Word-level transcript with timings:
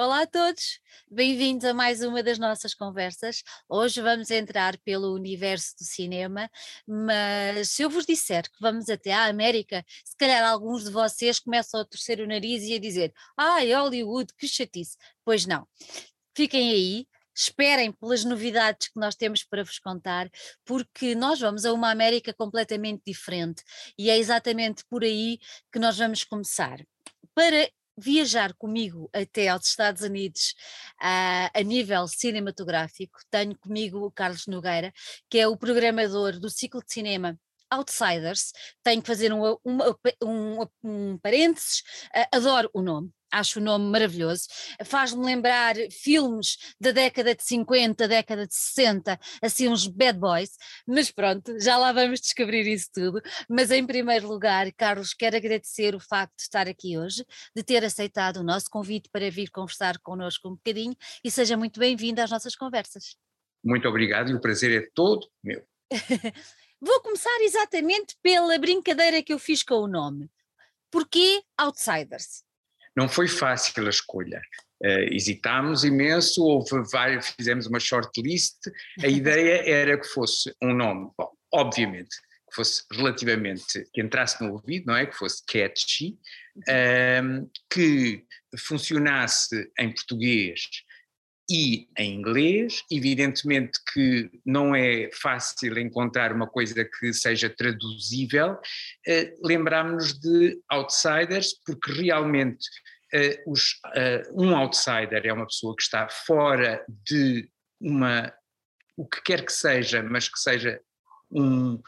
Olá 0.00 0.22
a 0.22 0.26
todos, 0.28 0.78
bem-vindos 1.10 1.64
a 1.64 1.74
mais 1.74 2.04
uma 2.04 2.22
das 2.22 2.38
nossas 2.38 2.72
conversas. 2.72 3.42
Hoje 3.68 4.00
vamos 4.00 4.30
entrar 4.30 4.78
pelo 4.84 5.12
universo 5.12 5.74
do 5.76 5.82
cinema, 5.82 6.48
mas 6.86 7.70
se 7.70 7.82
eu 7.82 7.90
vos 7.90 8.06
disser 8.06 8.44
que 8.44 8.60
vamos 8.60 8.88
até 8.88 9.12
à 9.12 9.24
América, 9.24 9.84
se 10.04 10.16
calhar 10.16 10.48
alguns 10.48 10.84
de 10.84 10.90
vocês 10.90 11.40
começam 11.40 11.80
a 11.80 11.84
torcer 11.84 12.20
o 12.20 12.28
nariz 12.28 12.62
e 12.62 12.74
a 12.74 12.78
dizer: 12.78 13.12
Ai, 13.36 13.74
Hollywood, 13.74 14.32
que 14.38 14.46
chatice. 14.46 14.96
Pois 15.24 15.46
não. 15.46 15.66
Fiquem 16.32 16.70
aí, 16.70 17.08
esperem 17.34 17.90
pelas 17.90 18.22
novidades 18.22 18.86
que 18.90 19.00
nós 19.00 19.16
temos 19.16 19.42
para 19.42 19.64
vos 19.64 19.80
contar, 19.80 20.30
porque 20.64 21.16
nós 21.16 21.40
vamos 21.40 21.64
a 21.64 21.72
uma 21.72 21.90
América 21.90 22.32
completamente 22.32 23.02
diferente 23.04 23.64
e 23.98 24.10
é 24.10 24.16
exatamente 24.16 24.84
por 24.88 25.02
aí 25.02 25.40
que 25.72 25.80
nós 25.80 25.98
vamos 25.98 26.22
começar. 26.22 26.86
Para 27.34 27.68
viajar 27.98 28.54
comigo 28.54 29.10
até 29.12 29.48
aos 29.48 29.66
Estados 29.66 30.02
Unidos 30.02 30.54
uh, 31.00 31.50
a 31.52 31.62
nível 31.62 32.06
cinematográfico, 32.08 33.18
tenho 33.30 33.56
comigo 33.58 33.98
o 34.04 34.10
Carlos 34.10 34.46
Nogueira, 34.46 34.92
que 35.28 35.38
é 35.38 35.48
o 35.48 35.56
programador 35.56 36.38
do 36.38 36.48
ciclo 36.48 36.82
de 36.84 36.92
cinema 36.92 37.38
Outsiders. 37.70 38.52
Tenho 38.82 39.02
que 39.02 39.06
fazer 39.06 39.32
um, 39.32 39.44
um, 39.64 39.78
um, 40.22 40.66
um 40.82 41.18
parênteses, 41.18 41.82
uh, 42.14 42.36
adoro 42.36 42.70
o 42.72 42.82
nome 42.82 43.12
acho 43.30 43.60
o 43.60 43.62
nome 43.62 43.90
maravilhoso, 43.90 44.48
faz-me 44.84 45.24
lembrar 45.24 45.74
filmes 45.90 46.56
da 46.80 46.90
década 46.90 47.34
de 47.34 47.42
50, 47.42 48.08
década 48.08 48.46
de 48.46 48.54
60, 48.54 49.18
assim 49.42 49.68
uns 49.68 49.86
bad 49.86 50.18
boys, 50.18 50.56
mas 50.86 51.10
pronto, 51.10 51.58
já 51.60 51.76
lá 51.76 51.92
vamos 51.92 52.20
descobrir 52.20 52.66
isso 52.66 52.88
tudo. 52.92 53.20
Mas 53.48 53.70
em 53.70 53.86
primeiro 53.86 54.28
lugar, 54.28 54.70
Carlos, 54.72 55.14
quero 55.14 55.36
agradecer 55.36 55.94
o 55.94 56.00
facto 56.00 56.36
de 56.36 56.42
estar 56.42 56.68
aqui 56.68 56.98
hoje, 56.98 57.24
de 57.54 57.62
ter 57.62 57.84
aceitado 57.84 58.38
o 58.38 58.44
nosso 58.44 58.70
convite 58.70 59.08
para 59.10 59.30
vir 59.30 59.50
conversar 59.50 59.98
connosco 59.98 60.48
um 60.48 60.54
bocadinho 60.54 60.96
e 61.24 61.30
seja 61.30 61.56
muito 61.56 61.78
bem-vindo 61.78 62.20
às 62.20 62.30
nossas 62.30 62.54
conversas. 62.54 63.16
Muito 63.64 63.88
obrigado 63.88 64.30
e 64.30 64.34
o 64.34 64.40
prazer 64.40 64.82
é 64.82 64.88
todo 64.94 65.28
meu. 65.42 65.62
Vou 66.80 67.00
começar 67.02 67.40
exatamente 67.40 68.16
pela 68.22 68.56
brincadeira 68.56 69.22
que 69.22 69.32
eu 69.32 69.38
fiz 69.38 69.64
com 69.64 69.74
o 69.74 69.88
nome. 69.88 70.30
Porquê 70.90 71.42
Outsiders? 71.56 72.44
Não 72.98 73.08
foi 73.08 73.28
fácil 73.28 73.86
a 73.86 73.90
escolha. 73.90 74.42
Uh, 74.82 75.14
hesitámos 75.14 75.84
imenso, 75.84 76.42
houve 76.42 76.82
vários, 76.90 77.28
fizemos 77.28 77.68
uma 77.68 77.78
shortlist. 77.78 78.56
A 79.00 79.06
ideia 79.06 79.62
era 79.70 79.96
que 79.96 80.08
fosse 80.08 80.52
um 80.60 80.74
nome, 80.74 81.08
bom, 81.16 81.30
obviamente, 81.54 82.16
que 82.50 82.56
fosse 82.56 82.82
relativamente, 82.90 83.88
que 83.94 84.00
entrasse 84.00 84.42
no 84.42 84.54
ouvido, 84.54 84.86
não 84.86 84.96
é? 84.96 85.06
Que 85.06 85.14
fosse 85.14 85.44
catchy, 85.46 86.18
uh, 86.58 87.48
que 87.70 88.24
funcionasse 88.58 89.70
em 89.78 89.94
português 89.94 90.62
e 91.50 91.88
em 91.96 92.14
inglês. 92.14 92.84
Evidentemente 92.90 93.78
que 93.92 94.30
não 94.44 94.74
é 94.74 95.10
fácil 95.12 95.78
encontrar 95.78 96.32
uma 96.32 96.46
coisa 96.46 96.84
que 96.84 97.12
seja 97.12 97.48
traduzível. 97.48 98.54
Uh, 98.54 99.46
Lembrámos-nos 99.46 100.18
de 100.18 100.60
outsiders, 100.70 101.54
porque 101.64 101.92
realmente 101.92 102.68
uh, 103.14 103.50
os, 103.50 103.72
uh, 103.86 104.42
um 104.42 104.54
outsider 104.54 105.24
é 105.24 105.32
uma 105.32 105.46
pessoa 105.46 105.74
que 105.74 105.82
está 105.82 106.08
fora 106.08 106.84
de 106.88 107.48
uma. 107.80 108.32
o 108.96 109.06
que 109.06 109.22
quer 109.22 109.44
que 109.44 109.52
seja, 109.52 110.02
mas 110.02 110.28
que 110.28 110.38
seja 110.38 110.80
um. 111.30 111.80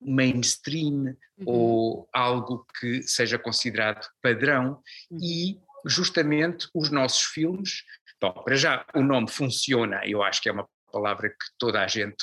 mainstream 0.00 1.16
uhum. 1.36 1.44
ou 1.44 2.08
algo 2.12 2.64
que 2.78 3.02
seja 3.02 3.38
considerado 3.38 4.08
padrão 4.22 4.80
uhum. 5.10 5.18
e 5.20 5.60
justamente 5.84 6.68
os 6.74 6.90
nossos 6.90 7.22
filmes 7.22 7.82
Bom, 8.20 8.32
para 8.32 8.56
já 8.56 8.84
o 8.94 9.02
nome 9.02 9.30
funciona, 9.30 10.00
eu 10.04 10.22
acho 10.22 10.42
que 10.42 10.48
é 10.48 10.52
uma 10.52 10.68
palavra 10.92 11.28
que 11.28 11.36
toda 11.58 11.82
a 11.82 11.86
gente 11.86 12.16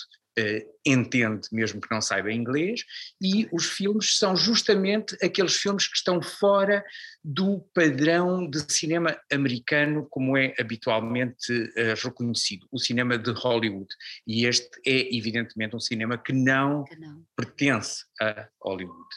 entende, 0.86 1.48
mesmo 1.52 1.82
que 1.82 1.90
não 1.90 2.02
saiba 2.02 2.32
inglês, 2.32 2.84
e 3.22 3.48
os 3.52 3.66
filmes 3.66 4.18
são 4.18 4.36
justamente 4.36 5.18
aqueles 5.24 5.56
filmes 5.56 5.88
que 5.88 5.98
estão 5.98 6.22
fora 6.22 6.86
do 7.24 7.60
padrão 7.74 8.48
de 8.48 8.60
cinema 8.72 9.20
americano, 9.32 10.06
como 10.10 10.38
é 10.38 10.54
habitualmente 10.60 11.52
uh, 11.52 11.96
reconhecido, 12.04 12.68
o 12.72 12.78
cinema 12.78 13.18
de 13.18 13.32
Hollywood. 13.32 13.88
E 14.28 14.46
este 14.46 14.70
é, 14.86 15.16
evidentemente, 15.16 15.76
um 15.76 15.80
cinema 15.80 16.18
que 16.20 16.32
não, 16.32 16.84
que 16.84 16.96
não. 16.98 17.26
pertence 17.36 18.06
a 18.22 18.48
Hollywood. 18.62 19.10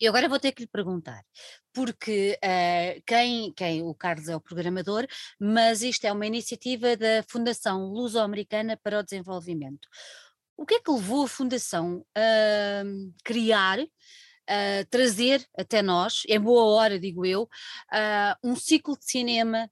E 0.00 0.08
agora 0.08 0.28
vou 0.28 0.40
ter 0.40 0.50
que 0.50 0.62
lhe 0.62 0.68
perguntar, 0.68 1.22
porque 1.72 2.36
uh, 2.42 3.02
quem, 3.06 3.52
quem, 3.52 3.82
o 3.82 3.94
Carlos 3.94 4.28
é 4.28 4.34
o 4.34 4.40
programador, 4.40 5.06
mas 5.38 5.82
isto 5.82 6.04
é 6.04 6.12
uma 6.12 6.26
iniciativa 6.26 6.96
da 6.96 7.22
Fundação 7.28 7.86
Luso-Americana 7.86 8.76
para 8.82 8.98
o 8.98 9.02
Desenvolvimento. 9.04 9.86
O 10.56 10.66
que 10.66 10.74
é 10.74 10.80
que 10.80 10.90
levou 10.90 11.24
a 11.24 11.28
Fundação 11.28 12.04
a 12.14 12.82
criar, 13.24 13.78
a 14.48 14.84
trazer 14.90 15.46
até 15.56 15.82
nós, 15.82 16.22
em 16.28 16.40
boa 16.40 16.64
hora 16.64 16.98
digo 16.98 17.24
eu, 17.24 17.48
um 18.42 18.54
ciclo 18.56 18.96
de 18.98 19.04
cinema 19.04 19.70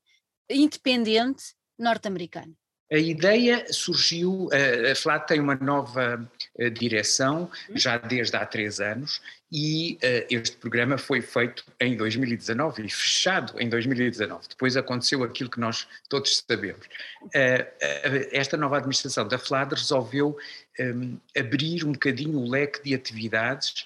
independente 0.50 1.54
norte-americano? 1.78 2.56
A 2.92 2.98
ideia 2.98 3.64
surgiu, 3.72 4.48
a 4.90 4.94
FLAT 4.96 5.28
tem 5.28 5.38
uma 5.38 5.54
nova 5.54 6.28
eh, 6.58 6.68
direção 6.70 7.48
uhum. 7.68 7.76
já 7.76 7.96
desde 7.98 8.36
há 8.36 8.44
três 8.44 8.80
anos 8.80 9.20
e 9.52 9.96
uh, 10.02 10.26
este 10.28 10.56
programa 10.56 10.98
foi 10.98 11.20
feito 11.20 11.64
em 11.80 11.96
2019 11.96 12.86
e 12.86 12.90
fechado 12.90 13.60
em 13.60 13.68
2019. 13.68 14.48
Depois 14.48 14.76
aconteceu 14.76 15.24
aquilo 15.24 15.50
que 15.50 15.58
nós 15.58 15.86
todos 16.08 16.44
sabemos. 16.48 16.86
Esta 18.32 18.56
nova 18.56 18.76
administração 18.76 19.26
da 19.26 19.38
FLAD 19.38 19.74
resolveu 19.74 20.36
um, 20.78 21.18
abrir 21.36 21.84
um 21.84 21.92
bocadinho 21.92 22.38
o 22.38 22.48
leque 22.48 22.82
de 22.82 22.94
atividades 22.94 23.84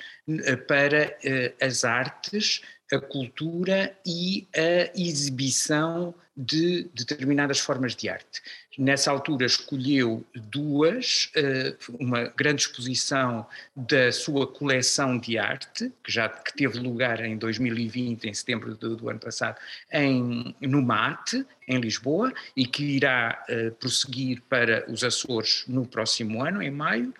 para 0.66 1.16
as 1.60 1.84
artes, 1.84 2.62
a 2.92 2.98
cultura 2.98 3.96
e 4.06 4.46
a 4.54 4.90
exibição 4.98 6.14
de 6.36 6.90
determinadas 6.92 7.60
formas 7.60 7.94
de 7.94 8.08
arte. 8.08 8.42
Nessa 8.76 9.10
altura 9.10 9.46
escolheu 9.46 10.24
duas, 10.34 11.30
eh, 11.36 11.76
uma 12.00 12.24
grande 12.24 12.62
exposição 12.62 13.46
da 13.76 14.10
sua 14.10 14.44
coleção 14.44 15.16
de 15.16 15.38
arte, 15.38 15.92
que 16.02 16.10
já 16.10 16.28
que 16.28 16.52
teve 16.56 16.80
lugar 16.80 17.24
em 17.24 17.36
2020, 17.38 18.24
em 18.24 18.34
setembro 18.34 18.74
do, 18.74 18.96
do 18.96 19.08
ano 19.08 19.20
passado, 19.20 19.60
em, 19.92 20.56
no 20.60 20.82
MAT, 20.82 21.46
em 21.68 21.80
Lisboa, 21.80 22.32
e 22.56 22.66
que 22.66 22.82
irá 22.82 23.44
uh, 23.48 23.70
prosseguir 23.76 24.42
para 24.48 24.84
os 24.90 25.04
Açores 25.04 25.64
no 25.68 25.86
próximo 25.86 26.42
ano, 26.42 26.60
em 26.60 26.70
maio, 26.70 27.14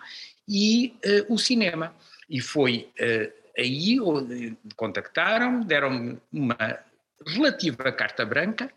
e 0.45 0.93
uh, 1.29 1.33
o 1.33 1.37
cinema. 1.37 1.95
E 2.29 2.41
foi 2.41 2.89
aí 3.57 3.97
contactaram, 4.75 5.61
deram 5.61 6.19
uma 6.31 6.57
relativa 7.25 7.91
carta 7.91 8.25
branca 8.25 8.71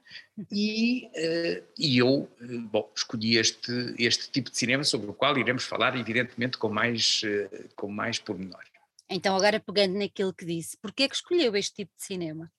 e, 0.51 1.11
uh, 1.15 1.65
e 1.79 1.99
eu, 1.99 2.09
uh, 2.09 2.61
bom, 2.71 2.91
escolhi 2.97 3.37
este, 3.37 3.95
este 3.99 4.31
tipo 4.31 4.51
de 4.51 4.57
cinema 4.57 4.85
sobre 4.85 5.11
o 5.11 5.15
qual 5.15 5.37
iremos 5.37 5.65
falar, 5.65 5.97
evidentemente, 5.97 6.57
com 6.57 6.69
mais, 6.69 7.23
uh, 7.25 7.69
com 7.75 7.89
mais 7.89 8.19
pormenor. 8.19 8.63
Então, 9.11 9.35
agora 9.37 9.59
pegando 9.59 9.99
naquilo 9.99 10.33
que 10.33 10.45
disse, 10.45 10.77
porquê 10.77 11.05
é 11.05 11.09
que 11.09 11.15
escolheu 11.15 11.57
este 11.57 11.77
tipo 11.77 11.93
de 11.97 12.05
cinema? 12.05 12.51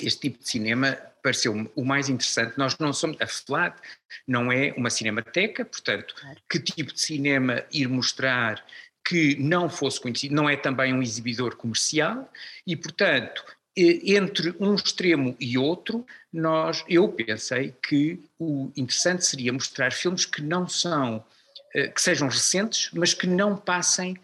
Este 0.00 0.20
tipo 0.20 0.38
de 0.38 0.48
cinema 0.48 0.92
pareceu-me 1.22 1.70
o 1.74 1.84
mais 1.84 2.08
interessante. 2.08 2.56
Nós 2.58 2.78
não 2.78 2.92
somos, 2.92 3.20
a 3.20 3.26
FLAD 3.26 3.74
não 4.26 4.52
é 4.52 4.72
uma 4.76 4.90
cinemateca, 4.90 5.64
portanto, 5.64 6.14
claro. 6.14 6.40
que 6.48 6.60
tipo 6.60 6.92
de 6.92 7.00
cinema 7.00 7.64
ir 7.72 7.88
mostrar 7.88 8.64
que 9.08 9.36
não 9.36 9.70
fosse 9.70 9.98
conhecido, 9.98 10.34
não 10.34 10.50
é 10.50 10.54
também 10.54 10.92
um 10.92 11.02
exibidor 11.02 11.56
comercial 11.56 12.30
e, 12.66 12.76
portanto, 12.76 13.42
entre 13.74 14.54
um 14.60 14.74
extremo 14.74 15.34
e 15.40 15.56
outro, 15.56 16.04
nós, 16.30 16.84
eu 16.86 17.08
pensei 17.08 17.74
que 17.82 18.20
o 18.38 18.70
interessante 18.76 19.24
seria 19.24 19.50
mostrar 19.50 19.92
filmes 19.92 20.26
que 20.26 20.42
não 20.42 20.68
são, 20.68 21.24
eh, 21.74 21.88
que 21.88 22.02
sejam 22.02 22.28
recentes, 22.28 22.90
mas 22.92 23.14
que 23.14 23.26
não 23.26 23.56
passem 23.56 24.14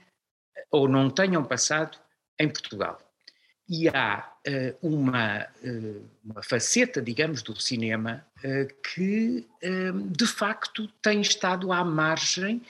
ou 0.71 0.87
não 0.87 1.09
tenham 1.09 1.43
passado 1.43 1.97
em 2.39 2.49
Portugal 2.49 3.04
e 3.69 3.89
há 3.89 4.31
uh, 4.47 4.87
uma, 4.87 5.47
uh, 5.63 6.11
uma 6.23 6.43
faceta, 6.43 7.01
digamos, 7.01 7.43
do 7.43 7.59
cinema 7.59 8.25
uh, 8.39 8.75
que 8.83 9.47
de 10.11 10.27
facto 10.27 10.87
tem 11.01 11.23
estado 11.23 11.73
à 11.73 11.83
margem 11.83 12.61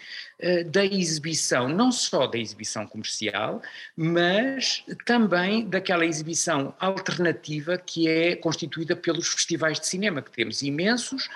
da 0.71 0.85
exibição, 0.85 1.69
não 1.69 1.91
só 1.91 2.29
da 2.29 2.39
exibição 2.39 2.87
comercial, 2.87 3.61
mas 3.97 4.85
também 5.05 5.69
daquela 5.69 6.07
exibição 6.07 6.73
alternativa 6.79 7.77
que 7.77 8.07
é 8.07 8.37
constituída 8.37 8.95
pelos 8.95 9.27
festivais 9.27 9.81
de 9.81 9.89
cinema, 9.89 10.23
que 10.23 10.31
temos 10.31 10.63
imensos 10.63 11.29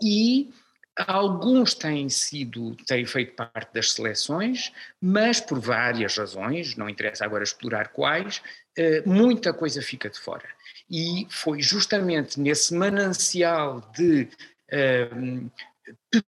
e 0.00 0.52
Alguns 0.96 1.74
têm 1.74 2.08
sido, 2.10 2.76
têm 2.86 3.06
feito 3.06 3.34
parte 3.34 3.72
das 3.72 3.92
seleções, 3.92 4.70
mas 5.00 5.40
por 5.40 5.58
várias 5.58 6.18
razões, 6.18 6.76
não 6.76 6.88
interessa 6.88 7.24
agora 7.24 7.42
explorar 7.42 7.88
quais, 7.88 8.42
eh, 8.76 9.02
muita 9.06 9.54
coisa 9.54 9.80
fica 9.80 10.10
de 10.10 10.18
fora. 10.18 10.48
e 10.90 11.26
foi 11.30 11.62
justamente 11.62 12.38
nesse 12.38 12.74
manancial 12.74 13.80
de 13.96 14.28
uh, 14.70 15.50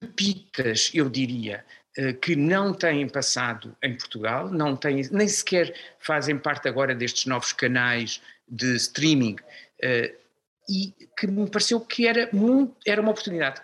pepitas, 0.00 0.90
eu 0.92 1.08
diria, 1.08 1.64
uh, 1.98 2.14
que 2.14 2.34
não 2.34 2.74
têm 2.74 3.08
passado 3.08 3.76
em 3.80 3.96
Portugal, 3.96 4.50
não 4.50 4.74
têm, 4.74 5.02
nem 5.12 5.28
sequer 5.28 5.72
fazem 6.00 6.36
parte 6.36 6.66
agora 6.68 6.94
destes 6.94 7.26
novos 7.26 7.52
canais 7.52 8.20
de 8.48 8.74
streaming, 8.76 9.36
e 10.68 10.92
que 11.16 11.26
me 11.28 11.48
pareceu 11.48 11.80
que 11.80 12.06
era, 12.06 12.28
muito, 12.32 12.74
era 12.84 13.00
uma 13.00 13.12
oportunidade 13.12 13.60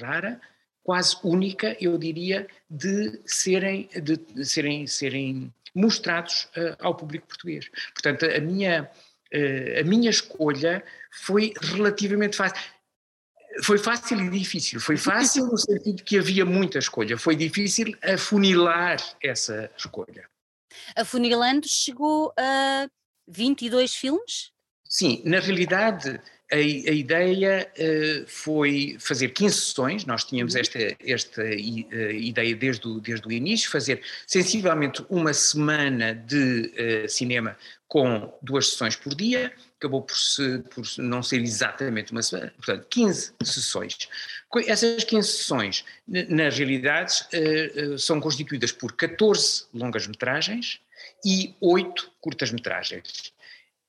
rara, 0.00 0.40
quase 0.82 1.16
única, 1.22 1.76
eu 1.80 1.96
diria, 1.96 2.46
de 2.68 3.20
serem, 3.24 3.88
de 4.02 4.44
serem, 4.44 4.86
serem 4.86 5.52
mostrados 5.74 6.48
uh, 6.56 6.76
ao 6.80 6.94
público 6.94 7.26
português. 7.28 7.70
Portanto, 7.92 8.26
a 8.26 8.40
minha, 8.40 8.90
uh, 9.32 9.80
a 9.80 9.84
minha 9.84 10.10
escolha 10.10 10.82
foi 11.10 11.52
relativamente 11.60 12.36
fácil. 12.36 12.60
Foi 13.62 13.76
fácil 13.78 14.18
e 14.18 14.30
difícil. 14.30 14.80
Foi 14.80 14.96
fácil 14.96 15.46
no 15.46 15.58
sentido 15.58 16.02
que 16.02 16.18
havia 16.18 16.44
muita 16.44 16.78
escolha. 16.78 17.18
Foi 17.18 17.36
difícil 17.36 17.94
afunilar 18.02 18.98
essa 19.22 19.70
escolha. 19.76 20.26
Afunilando 20.96 21.68
chegou 21.68 22.32
a 22.38 22.88
22 23.28 23.94
filmes? 23.94 24.52
Sim, 24.88 25.22
na 25.24 25.38
realidade 25.38 26.18
a, 26.52 26.56
a 26.56 26.58
ideia 26.92 27.66
uh, 27.78 28.26
foi 28.28 28.96
fazer 29.00 29.30
15 29.30 29.56
sessões, 29.56 30.04
nós 30.04 30.22
tínhamos 30.22 30.54
uhum. 30.54 30.60
esta, 30.60 30.78
esta 31.00 31.42
uh, 31.42 32.10
ideia 32.12 32.54
desde 32.54 32.86
o, 32.86 33.00
desde 33.00 33.26
o 33.26 33.32
início, 33.32 33.70
fazer 33.70 34.02
sensivelmente 34.26 35.02
uma 35.08 35.32
semana 35.32 36.14
de 36.14 36.70
uh, 37.04 37.08
cinema 37.08 37.56
com 37.88 38.32
duas 38.42 38.70
sessões 38.70 38.96
por 38.96 39.14
dia, 39.14 39.50
acabou 39.78 40.02
por, 40.02 40.16
se, 40.16 40.58
por 40.74 40.84
não 40.98 41.22
ser 41.22 41.40
exatamente 41.40 42.12
uma 42.12 42.22
semana, 42.22 42.52
portanto 42.56 42.86
15 42.88 43.32
sessões. 43.42 44.08
Essas 44.66 45.04
15 45.04 45.28
sessões, 45.28 45.84
na 46.06 46.48
realidade, 46.48 47.26
são 47.98 48.18
constituídas 48.18 48.72
por 48.72 48.92
14 48.92 49.64
longas-metragens 49.74 50.80
e 51.24 51.54
8 51.60 52.12
curtas-metragens 52.20 53.32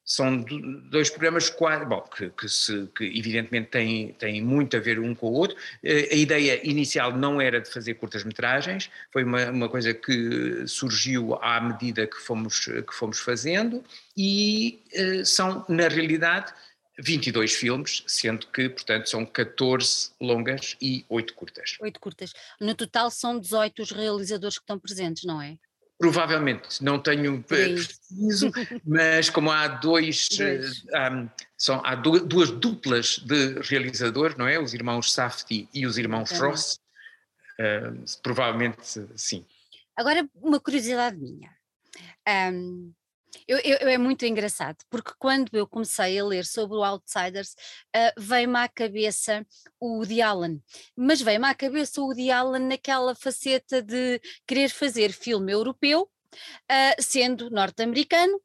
são 0.06 0.44
dois 0.90 1.10
programas 1.10 1.50
quase, 1.50 1.86
bom, 1.86 2.02
que, 2.02 2.30
que, 2.32 2.50
se, 2.50 2.90
que, 2.96 3.06
evidentemente 3.06 3.70
têm, 3.70 4.14
têm 4.14 4.42
muito 4.42 4.76
a 4.76 4.80
ver 4.80 5.00
um 5.00 5.16
com 5.16 5.28
o 5.28 5.34
outro. 5.34 5.56
Eh, 5.82 6.10
a 6.12 6.16
ideia 6.16 6.68
inicial 6.68 7.16
não 7.16 7.40
era 7.40 7.62
de 7.62 7.70
fazer 7.70 7.94
curtas-metragens, 7.96 8.90
foi 9.12 9.24
uma, 9.24 9.50
uma 9.50 9.70
coisa 9.70 9.94
que 9.94 10.68
surgiu 10.68 11.36
à 11.42 11.62
medida 11.62 12.06
que 12.06 12.18
fomos, 12.18 12.66
que 12.66 12.94
fomos 12.94 13.20
fazendo 13.20 13.84
e 14.16 14.84
uh, 14.94 15.26
são, 15.26 15.66
na 15.70 15.88
realidade, 15.88 16.54
22 17.00 17.54
filmes, 17.54 18.04
sendo 18.06 18.48
que, 18.48 18.70
portanto, 18.70 19.10
são 19.10 19.26
14 19.26 20.12
longas 20.22 20.76
e 20.82 21.06
8 21.10 21.34
curtas. 21.34 21.78
8 21.80 22.00
curtas. 22.00 22.34
No 22.60 22.76
total 22.76 23.10
são 23.10 23.40
18 23.40 23.82
os 23.82 23.92
realizadores 23.92 24.58
que 24.58 24.64
estão 24.64 24.78
presentes, 24.78 25.24
não 25.24 25.42
é? 25.42 25.58
Provavelmente, 26.04 26.84
não 26.84 27.00
tenho 27.00 27.42
preciso, 27.42 28.52
mas 28.86 29.30
como 29.30 29.50
há 29.50 29.70
dois, 29.70 30.28
dois. 30.28 30.84
Um, 30.84 31.30
são, 31.58 31.82
há 31.86 31.96
duas 31.96 32.52
duplas 32.52 33.20
de 33.20 33.54
realizadores, 33.62 34.36
não 34.36 34.46
é? 34.46 34.60
Os 34.60 34.74
irmãos 34.74 35.14
Safdie 35.14 35.70
e 35.74 35.86
os 35.86 35.98
irmãos 35.98 36.30
é. 36.30 36.36
Frost, 36.36 36.78
uh, 37.58 38.22
provavelmente 38.22 38.82
sim. 39.16 39.46
Agora, 39.96 40.28
uma 40.36 40.60
curiosidade 40.60 41.16
minha. 41.16 41.50
Um, 42.52 42.92
eu, 43.48 43.58
eu, 43.60 43.88
é 43.88 43.98
muito 43.98 44.26
engraçado, 44.26 44.78
porque 44.90 45.12
quando 45.18 45.50
eu 45.54 45.68
comecei 45.68 46.20
a 46.20 46.26
ler 46.26 46.46
sobre 46.46 46.78
o 46.78 46.84
Outsiders, 46.84 47.56
uh, 47.96 48.22
veio-me 48.22 48.58
à 48.58 48.68
cabeça 48.68 49.46
o 49.80 49.98
Woody 49.98 50.22
Allen, 50.22 50.62
mas 50.96 51.22
veio-me 51.22 51.48
à 51.48 51.56
cabeça 51.56 52.02
o 52.02 52.06
Woody 52.06 52.32
Allen 52.32 52.68
naquela 52.68 53.16
faceta 53.16 53.82
de 53.82 54.22
querer 54.48 54.70
fazer 54.70 55.12
filme 55.12 55.52
europeu, 55.52 56.04
uh, 56.04 57.02
sendo 57.02 57.50
norte-americano, 57.50 58.40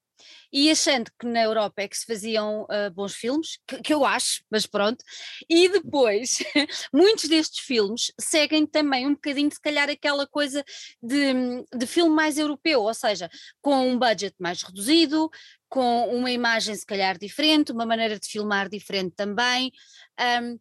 e 0.52 0.70
achando 0.70 1.10
que 1.18 1.26
na 1.26 1.42
Europa 1.42 1.82
é 1.82 1.88
que 1.88 1.96
se 1.96 2.06
faziam 2.06 2.62
uh, 2.62 2.90
bons 2.92 3.14
filmes, 3.14 3.58
que, 3.66 3.82
que, 3.82 3.94
eu 3.94 4.04
acho, 4.04 4.42
mas 4.50 4.66
pronto, 4.66 5.04
e 5.48 5.68
depois 5.68 6.38
muitos 6.92 7.28
destes 7.28 7.60
filmes 7.60 8.12
seguem 8.18 8.66
também 8.66 9.06
um 9.06 9.14
bocadinho, 9.14 9.50
se 9.50 9.60
calhar, 9.60 9.88
aquela 9.88 10.26
coisa 10.26 10.64
de, 11.02 11.32
de 11.74 11.86
filme 11.86 12.14
mais 12.14 12.38
europeu, 12.38 12.82
ou 12.82 12.94
seja, 12.94 13.30
com 13.60 13.88
um 13.88 13.98
budget 13.98 14.34
mais 14.38 14.62
reduzido, 14.62 15.30
com 15.68 16.08
uma 16.08 16.30
imagem 16.30 16.74
se 16.74 16.86
calhar 16.86 17.18
diferente, 17.18 17.72
uma 17.72 17.86
maneira 17.86 18.18
de 18.18 18.26
filmar 18.26 18.68
diferente 18.68 19.14
também. 19.14 19.70
Um, 20.18 20.58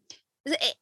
é, 0.49 0.75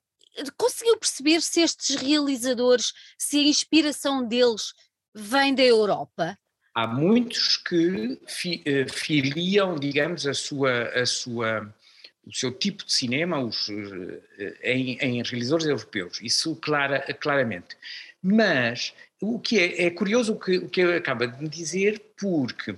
conseguiu 0.57 0.98
perceber 0.98 1.42
se 1.42 1.62
estes 1.62 1.95
realizadores, 1.95 2.92
se 3.18 3.38
a 3.38 3.44
inspiração 3.44 4.28
deles 4.28 4.74
vem 5.13 5.54
da 5.54 5.63
Europa? 5.63 6.38
Há 6.75 6.86
muitos 6.86 7.56
que 7.56 8.19
fi, 8.27 8.62
uh, 8.68 8.92
filiam, 8.92 9.80
digamos, 9.80 10.27
a 10.27 10.33
sua, 10.33 10.89
a 10.89 11.06
sua, 11.06 11.74
o 12.27 12.33
seu 12.33 12.51
tipo 12.51 12.86
de 12.86 12.92
cinema 12.92 13.39
os, 13.39 13.69
uh, 13.69 14.22
em, 14.62 14.98
em, 15.00 15.24
realizadores 15.24 15.66
europeus, 15.66 16.19
isso 16.22 16.56
clara, 16.57 17.00
claramente. 17.13 17.77
Mas 18.22 18.94
o 19.22 19.39
que 19.39 19.57
é, 19.57 19.86
é 19.86 19.89
curioso 19.89 20.33
o 20.33 20.39
que, 20.39 20.57
o 20.57 20.69
que 20.69 20.81
acaba 20.81 21.25
de 21.25 21.42
me 21.42 21.48
dizer, 21.48 22.01
porque 22.18 22.75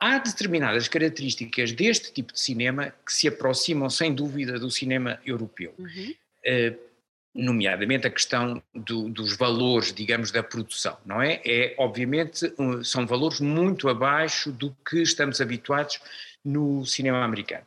há 0.00 0.18
determinadas 0.18 0.88
características 0.88 1.72
deste 1.72 2.12
tipo 2.12 2.32
de 2.32 2.40
cinema 2.40 2.94
que 3.04 3.12
se 3.12 3.28
aproximam, 3.28 3.90
sem 3.90 4.14
dúvida, 4.14 4.58
do 4.58 4.70
cinema 4.70 5.20
europeu. 5.24 5.74
Uhum. 5.78 6.14
Uh, 6.46 6.93
nomeadamente 7.34 8.06
a 8.06 8.10
questão 8.10 8.62
do, 8.72 9.08
dos 9.08 9.36
valores, 9.36 9.92
digamos, 9.92 10.30
da 10.30 10.42
produção, 10.42 10.96
não 11.04 11.20
é? 11.20 11.40
É, 11.44 11.74
obviamente, 11.78 12.52
são 12.84 13.06
valores 13.06 13.40
muito 13.40 13.88
abaixo 13.88 14.52
do 14.52 14.74
que 14.88 15.02
estamos 15.02 15.40
habituados 15.40 16.00
no 16.44 16.84
cinema 16.86 17.24
americano. 17.24 17.66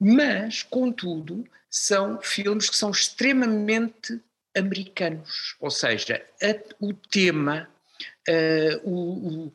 Mas, 0.00 0.62
contudo, 0.62 1.46
são 1.68 2.20
filmes 2.22 2.70
que 2.70 2.76
são 2.76 2.90
extremamente 2.90 4.18
americanos, 4.56 5.56
ou 5.60 5.70
seja, 5.70 6.24
a, 6.42 6.54
o 6.80 6.94
tema, 6.94 7.68
uh, 8.26 8.90
o, 8.90 8.94
o, 8.94 9.46
uh, 9.46 9.52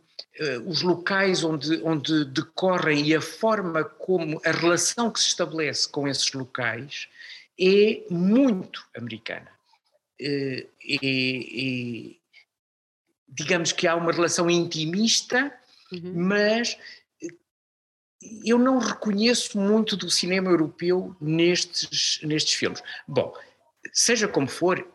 os 0.67 0.83
locais 0.83 1.43
onde, 1.43 1.81
onde 1.83 2.25
decorrem 2.25 3.07
e 3.07 3.15
a 3.15 3.21
forma 3.21 3.83
como 3.83 4.39
a 4.45 4.51
relação 4.51 5.09
que 5.09 5.19
se 5.19 5.27
estabelece 5.27 5.89
com 5.89 6.07
esses 6.07 6.31
locais 6.33 7.07
é 7.61 8.03
muito 8.09 8.87
americana. 8.95 9.51
E, 10.19 10.67
eh, 10.83 10.97
e, 11.03 12.21
digamos 13.27 13.71
que 13.71 13.87
há 13.87 13.95
uma 13.95 14.11
relação 14.11 14.49
intimista, 14.49 15.53
uhum. 15.91 16.13
mas 16.15 16.77
eh, 17.21 17.27
eu 18.43 18.57
não 18.57 18.79
reconheço 18.79 19.59
muito 19.59 19.95
do 19.95 20.09
cinema 20.09 20.49
europeu 20.49 21.15
nestes, 21.21 22.19
nestes 22.23 22.53
filmes. 22.53 22.81
Bom, 23.07 23.33
seja 23.93 24.27
como 24.27 24.47
for, 24.47 24.85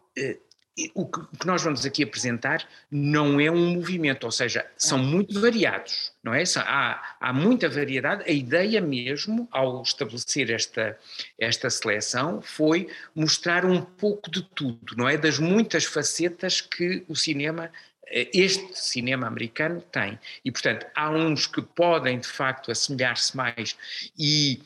eh, 0.78 0.90
o 0.94 1.06
que 1.06 1.46
nós 1.46 1.62
vamos 1.62 1.86
aqui 1.86 2.02
apresentar 2.02 2.66
não 2.90 3.40
é 3.40 3.50
um 3.50 3.74
movimento, 3.74 4.24
ou 4.24 4.30
seja, 4.30 4.66
são 4.76 4.98
muito 4.98 5.40
variados, 5.40 6.12
não 6.22 6.34
é? 6.34 6.44
Há, 6.56 7.16
há 7.20 7.32
muita 7.32 7.68
variedade. 7.68 8.24
A 8.26 8.32
ideia 8.32 8.80
mesmo, 8.80 9.48
ao 9.50 9.82
estabelecer 9.82 10.50
esta, 10.50 10.98
esta 11.38 11.70
seleção, 11.70 12.42
foi 12.42 12.88
mostrar 13.14 13.64
um 13.64 13.80
pouco 13.80 14.30
de 14.30 14.42
tudo, 14.42 14.96
não 14.96 15.08
é? 15.08 15.16
Das 15.16 15.38
muitas 15.38 15.84
facetas 15.84 16.60
que 16.60 17.04
o 17.08 17.16
cinema, 17.16 17.70
eh, 18.06 18.28
este 18.34 18.78
cinema 18.78 19.26
americano 19.26 19.80
tem. 19.80 20.18
E, 20.44 20.50
portanto, 20.52 20.86
há 20.94 21.10
uns 21.10 21.46
que 21.46 21.62
podem, 21.62 22.18
de 22.18 22.28
facto, 22.28 22.70
assemelhar-se 22.70 23.34
mais 23.36 23.76
e 24.18 24.60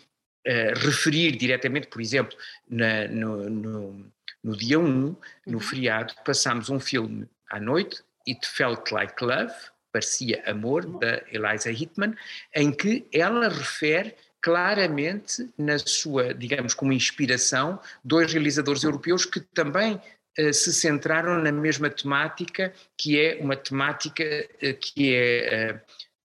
uh, 0.47 0.79
referir 0.79 1.37
diretamente, 1.37 1.87
por 1.87 2.01
exemplo, 2.01 2.37
na, 2.69 3.07
no, 3.09 3.51
no 3.51 4.13
no 4.43 4.57
dia 4.57 4.79
1, 4.79 4.85
no 4.85 5.17
uhum. 5.47 5.61
feriado, 5.61 6.15
passámos 6.25 6.71
um 6.71 6.81
filme 6.81 7.29
à 7.51 7.61
noite, 7.61 8.03
It 8.29 8.47
Felt 8.47 8.91
Like 8.91 9.23
Love, 9.25 9.53
Parecia 9.93 10.43
Amor, 10.47 10.85
uhum. 10.85 10.99
da 10.99 11.23
Eliza 11.31 11.71
Hitman, 11.71 12.15
em 12.55 12.73
que 12.73 13.07
ela 13.13 13.49
refere 13.49 14.15
claramente 14.41 15.49
na 15.59 15.79
sua, 15.79 16.33
digamos, 16.33 16.75
como 16.75 16.93
inspiração, 16.93 17.79
dois 18.03 18.33
realizadores 18.33 18.83
europeus 18.83 19.25
que 19.25 19.41
também 19.41 20.01
uh, 20.39 20.53
se 20.53 20.73
centraram 20.73 21.43
na 21.43 21.53
mesma 21.53 21.91
temática, 21.91 22.73
que 22.97 23.21
é 23.21 23.39
uma 23.41 23.57
temática 23.57 24.25
uh, 24.25 24.75
que 24.75 25.15
é 25.15 25.75
uh, 25.75 25.81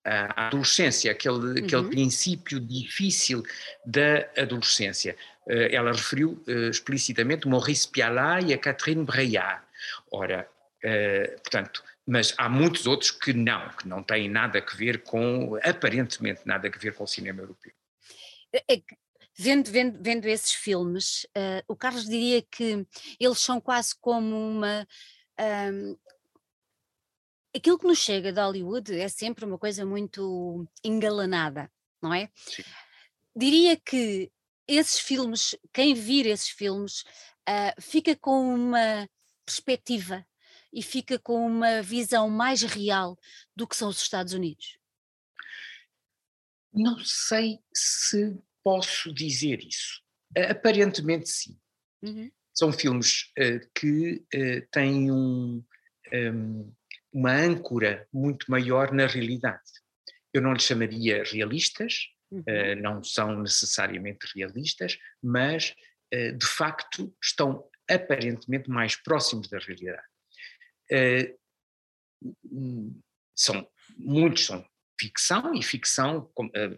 a 0.06 0.48
adolescência, 0.48 1.12
aquele, 1.12 1.60
uhum. 1.60 1.66
aquele 1.66 1.90
princípio 1.90 2.60
difícil 2.60 3.44
da 3.86 4.28
adolescência. 4.38 5.18
Eh, 5.48 5.76
ela 5.76 5.92
referiu 5.92 6.44
uh, 6.48 6.70
explicitamente 6.70 7.48
Maurice 7.48 7.88
Pialat 7.88 8.46
e 8.46 8.54
a 8.54 8.58
Catherine 8.58 9.04
Breillat. 9.04 9.64
Ora, 10.12 10.50
uh, 10.84 11.42
portanto, 11.42 11.84
mas 12.06 12.34
há 12.38 12.50
muitos 12.50 12.88
outros 12.88 13.12
que 13.12 13.34
não, 13.34 13.70
que 13.70 13.88
não 13.88 14.02
têm 14.02 14.30
nada 14.30 14.60
a 14.60 14.76
ver 14.76 15.04
com, 15.04 15.56
aparentemente 15.64 16.42
nada 16.46 16.68
a 16.68 16.80
ver 16.80 16.94
com 16.94 17.04
o 17.04 17.08
cinema 17.08 17.42
europeu. 17.42 17.72
É, 18.54 18.82
Vendo, 19.38 19.70
vendo, 19.70 20.02
vendo 20.02 20.26
esses 20.28 20.54
filmes, 20.54 21.26
uh, 21.36 21.62
o 21.68 21.76
Carlos 21.76 22.06
diria 22.06 22.42
que 22.42 22.88
eles 23.20 23.40
são 23.40 23.60
quase 23.60 23.94
como 24.00 24.34
uma. 24.34 24.88
Um, 25.38 25.98
aquilo 27.54 27.78
que 27.78 27.86
nos 27.86 27.98
chega 27.98 28.32
de 28.32 28.40
Hollywood 28.40 28.98
é 28.98 29.10
sempre 29.10 29.44
uma 29.44 29.58
coisa 29.58 29.86
muito 29.86 30.66
engalanada, 30.82 31.70
não 32.02 32.14
é? 32.14 32.30
Sim. 32.34 32.64
Diria 33.36 33.76
que 33.76 34.32
esses 34.68 35.00
filmes, 35.00 35.56
quem 35.74 35.94
vir 35.94 36.26
esses 36.26 36.50
filmes, 36.50 37.02
uh, 37.48 37.82
fica 37.82 38.16
com 38.16 38.54
uma 38.54 39.10
perspectiva 39.46 40.26
e 40.74 40.82
fica 40.82 41.18
com 41.20 41.46
uma 41.46 41.82
visão 41.82 42.30
mais 42.30 42.62
real 42.62 43.18
do 43.56 43.68
que 43.68 43.76
são 43.76 43.90
os 43.90 44.02
Estados 44.02 44.34
Unidos. 44.34 44.78
Não 46.74 47.00
sei 47.00 47.60
se 47.74 48.38
posso 48.64 49.14
dizer 49.14 49.64
isso. 49.64 50.02
Aparentemente, 50.50 51.30
sim. 51.30 51.58
Uhum. 52.02 52.30
São 52.54 52.74
filmes 52.74 53.32
uh, 53.40 53.70
que 53.74 54.26
uh, 54.34 54.68
têm 54.72 55.12
um, 55.12 55.64
um, 56.14 56.74
uma 57.14 57.32
âncora 57.32 58.08
muito 58.12 58.50
maior 58.50 58.92
na 58.92 59.08
realidade. 59.08 59.64
Eu 60.34 60.42
não 60.42 60.52
lhes 60.52 60.64
chamaria 60.64 61.24
realistas, 61.24 62.10
uh, 62.32 62.82
não 62.82 63.04
são 63.04 63.40
necessariamente 63.42 64.28
realistas, 64.36 64.98
mas 65.22 65.74
de 66.38 66.46
facto 66.46 67.14
estão 67.22 67.68
aparentemente 67.90 68.70
mais 68.70 68.96
próximos 68.96 69.50
da 69.50 69.58
realidade. 69.58 70.08
são 73.36 73.68
muitos 73.98 74.46
são 74.46 74.66
ficção, 75.00 75.54
e 75.54 75.62
ficção, 75.62 76.32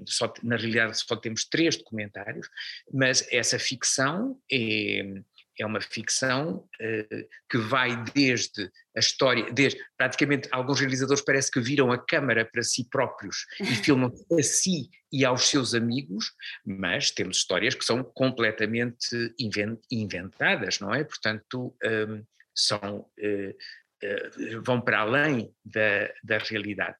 só, 0.07 0.33
na 0.41 0.55
realidade 0.55 0.97
só 0.97 1.15
temos 1.15 1.45
três 1.45 1.77
documentários, 1.77 2.49
mas 2.91 3.27
essa 3.31 3.59
ficção 3.59 4.41
é, 4.51 5.21
é 5.59 5.65
uma 5.65 5.81
ficção 5.81 6.67
uh, 6.81 7.27
que 7.49 7.57
vai 7.57 8.03
desde 8.13 8.69
a 8.95 8.99
história, 8.99 9.51
desde 9.51 9.79
praticamente 9.97 10.47
alguns 10.51 10.79
realizadores 10.79 11.23
parece 11.23 11.51
que 11.51 11.59
viram 11.59 11.91
a 11.91 11.97
câmara 11.97 12.45
para 12.45 12.63
si 12.63 12.87
próprios 12.89 13.45
e 13.59 13.75
filmam 13.83 14.11
a 14.37 14.43
si 14.43 14.89
e 15.11 15.23
aos 15.23 15.47
seus 15.47 15.73
amigos, 15.73 16.33
mas 16.65 17.11
temos 17.11 17.37
histórias 17.37 17.75
que 17.75 17.85
são 17.85 18.03
completamente 18.03 19.33
inventadas, 19.91 20.79
não 20.79 20.93
é? 20.93 21.03
Portanto, 21.03 21.75
um, 21.83 21.87
ehm, 21.87 22.23
são, 22.53 22.99
uh, 22.99 23.49
uh, 24.03 24.61
vão 24.63 24.81
para 24.81 24.99
além 24.99 25.53
da, 25.63 26.11
da 26.23 26.37
realidade 26.39 26.97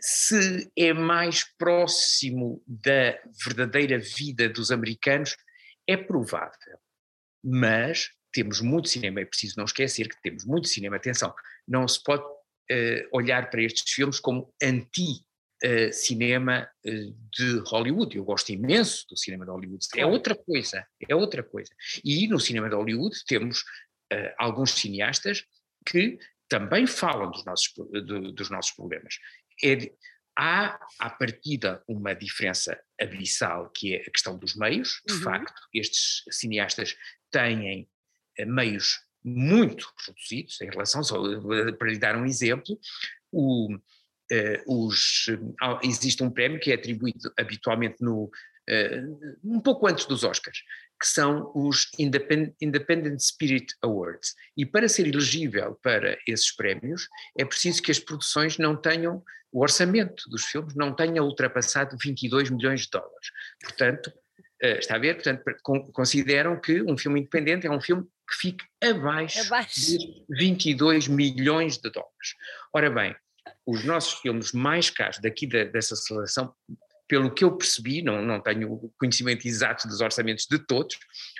se 0.00 0.70
é 0.76 0.92
mais 0.92 1.44
próximo 1.56 2.62
da 2.66 3.18
verdadeira 3.44 3.98
vida 3.98 4.48
dos 4.48 4.70
americanos, 4.70 5.36
é 5.86 5.96
provável. 5.96 6.78
Mas 7.48 8.10
temos 8.32 8.60
muito 8.60 8.88
cinema, 8.88 9.20
é 9.20 9.24
preciso 9.24 9.54
não 9.56 9.64
esquecer 9.64 10.08
que 10.08 10.20
temos 10.22 10.44
muito 10.44 10.68
cinema. 10.68 10.96
Atenção, 10.96 11.32
não 11.66 11.88
se 11.88 12.02
pode 12.02 12.22
uh, 12.22 13.08
olhar 13.12 13.48
para 13.50 13.62
estes 13.62 13.90
filmes 13.92 14.20
como 14.20 14.52
anti-cinema 14.62 15.26
uh, 16.84 16.90
uh, 16.90 17.16
de 17.32 17.58
Hollywood. 17.66 18.16
Eu 18.16 18.24
gosto 18.24 18.50
imenso 18.50 19.06
do 19.08 19.16
cinema 19.16 19.44
de 19.44 19.50
Hollywood. 19.50 19.86
É 19.96 20.04
outra 20.04 20.34
coisa, 20.34 20.86
é 21.08 21.14
outra 21.14 21.42
coisa. 21.42 21.74
E 22.04 22.28
no 22.28 22.38
cinema 22.38 22.68
de 22.68 22.74
Hollywood 22.74 23.16
temos 23.26 23.64
alguns 24.38 24.70
cineastas 24.70 25.44
que 25.84 26.18
também 26.48 26.86
falam 26.86 27.30
dos 27.30 27.44
nossos, 27.44 27.74
do, 27.76 28.32
dos 28.32 28.48
nossos 28.48 28.72
problemas 28.72 29.16
é, 29.62 29.90
há, 30.38 30.78
à 31.00 31.10
partida, 31.10 31.82
uma 31.88 32.14
diferença 32.14 32.80
abissal, 33.00 33.68
que 33.70 33.96
é 33.96 34.02
a 34.02 34.10
questão 34.10 34.38
dos 34.38 34.54
meios. 34.54 35.02
De 35.06 35.14
uhum. 35.14 35.22
facto, 35.22 35.60
estes 35.74 36.22
cineastas 36.30 36.96
têm 37.30 37.88
eh, 38.38 38.44
meios 38.44 39.00
muito 39.24 39.92
reduzidos 40.06 40.60
em 40.60 40.70
relação, 40.70 41.02
só 41.02 41.16
eh, 41.26 41.72
para 41.72 41.90
lhe 41.90 41.98
dar 41.98 42.16
um 42.16 42.24
exemplo, 42.24 42.78
o, 43.32 43.74
uh, 43.74 44.84
os, 44.86 45.26
existe 45.82 46.22
um 46.22 46.30
prémio 46.30 46.60
que 46.60 46.70
é 46.70 46.76
atribuído 46.76 47.32
habitualmente 47.36 47.96
no, 48.00 48.30
um 49.42 49.60
pouco 49.60 49.86
antes 49.86 50.06
dos 50.06 50.24
Oscars, 50.24 50.62
que 51.00 51.06
são 51.06 51.52
os 51.54 51.90
Independent, 51.98 52.54
Independent 52.60 53.20
Spirit 53.20 53.74
Awards. 53.82 54.34
E 54.56 54.66
para 54.66 54.88
ser 54.88 55.06
elegível 55.06 55.78
para 55.82 56.18
esses 56.26 56.50
prémios, 56.54 57.08
é 57.38 57.44
preciso 57.44 57.82
que 57.82 57.90
as 57.90 57.98
produções 57.98 58.58
não 58.58 58.76
tenham 58.76 59.22
o 59.52 59.62
orçamento 59.62 60.28
dos 60.28 60.44
filmes 60.44 60.74
não 60.74 60.94
tenha 60.94 61.22
ultrapassado 61.22 61.96
22 62.00 62.50
milhões 62.50 62.82
de 62.82 62.90
dólares. 62.90 63.30
Portanto, 63.62 64.08
uh, 64.08 64.78
está 64.78 64.96
a 64.96 64.98
ver? 64.98 65.14
Portanto, 65.14 65.42
consideram 65.92 66.60
que 66.60 66.82
um 66.82 66.96
filme 66.96 67.20
independente 67.20 67.66
é 67.66 67.70
um 67.70 67.80
filme 67.80 68.04
que 68.28 68.36
fique 68.36 68.64
abaixo, 68.82 69.40
abaixo. 69.40 69.80
de 69.80 70.24
22 70.28 71.08
milhões 71.08 71.78
de 71.78 71.90
dólares. 71.90 72.34
Ora 72.74 72.90
bem, 72.90 73.16
os 73.66 73.84
nossos 73.84 74.20
filmes 74.20 74.52
mais 74.52 74.90
caros 74.90 75.18
daqui 75.18 75.46
da, 75.46 75.64
dessa 75.64 75.96
seleção, 75.96 76.54
pelo 77.08 77.32
que 77.32 77.42
eu 77.42 77.56
percebi, 77.56 78.02
não, 78.02 78.22
não 78.22 78.40
tenho 78.40 78.92
conhecimento 78.98 79.48
exato 79.48 79.88
dos 79.88 80.00
orçamentos 80.00 80.46
de 80.48 80.58
todos, 80.58 80.98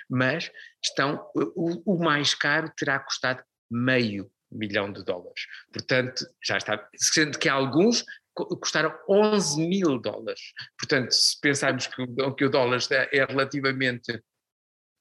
mas 0.09 0.51
estão, 0.83 1.23
o, 1.35 1.93
o 1.95 2.03
mais 2.03 2.33
caro 2.33 2.71
terá 2.75 2.99
custado 2.99 3.43
meio 3.69 4.29
milhão 4.51 4.91
de 4.91 5.03
dólares. 5.03 5.45
Portanto, 5.71 6.25
já 6.43 6.57
está, 6.57 6.89
sendo 6.95 7.37
que 7.37 7.47
alguns 7.47 8.03
custaram 8.33 8.93
11 9.07 9.67
mil 9.67 9.99
dólares. 9.99 10.41
Portanto, 10.77 11.11
se 11.11 11.39
pensarmos 11.39 11.87
que, 11.87 12.05
que 12.37 12.45
o 12.45 12.49
dólar 12.49 12.79
é 13.11 13.25
relativamente 13.25 14.23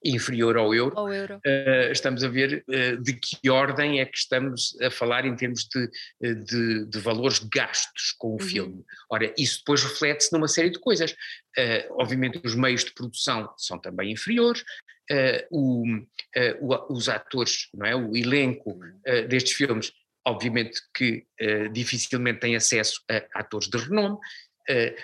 inferior 0.05 0.57
ao 0.57 0.75
euro, 0.75 0.99
ao 0.99 1.13
euro. 1.13 1.37
Uh, 1.37 1.91
estamos 1.91 2.23
a 2.23 2.29
ver 2.29 2.65
uh, 2.69 3.03
de 3.03 3.13
que 3.15 3.51
ordem 3.51 4.01
é 4.01 4.07
que 4.07 4.17
estamos 4.17 4.77
a 4.81 4.91
falar 4.91 5.25
em 5.25 5.35
termos 5.35 5.65
de, 5.65 5.91
eh, 6.23 6.35
de, 6.35 6.87
de 6.87 6.99
valores 7.01 7.39
gastos 7.39 8.13
com 8.13 8.29
o 8.29 8.33
uhum. 8.33 8.39
filme. 8.39 8.85
Ora, 9.11 9.33
isso 9.37 9.59
depois 9.59 9.83
reflete-se 9.83 10.33
numa 10.33 10.49
série 10.49 10.71
de 10.71 10.79
coisas. 10.79 11.13
Uh, 11.13 11.95
obviamente 12.01 12.41
os 12.45 12.55
meios 12.55 12.85
de 12.85 12.93
produção 12.93 13.53
são 13.57 13.79
também 13.79 14.13
inferiores, 14.13 14.63
o, 15.51 15.85
o, 16.61 16.93
os 16.93 17.09
atores, 17.09 17.69
não 17.73 17.87
é? 17.87 17.97
o 17.97 18.15
elenco 18.15 18.79
destes 19.27 19.55
filmes 19.55 19.91
obviamente 20.29 20.81
que 20.95 21.25
uh, 21.41 21.69
dificilmente 21.73 22.41
tem 22.41 22.55
acesso 22.55 23.03
a 23.11 23.41
atores 23.41 23.69
de 23.69 23.79
renome, 23.79 24.19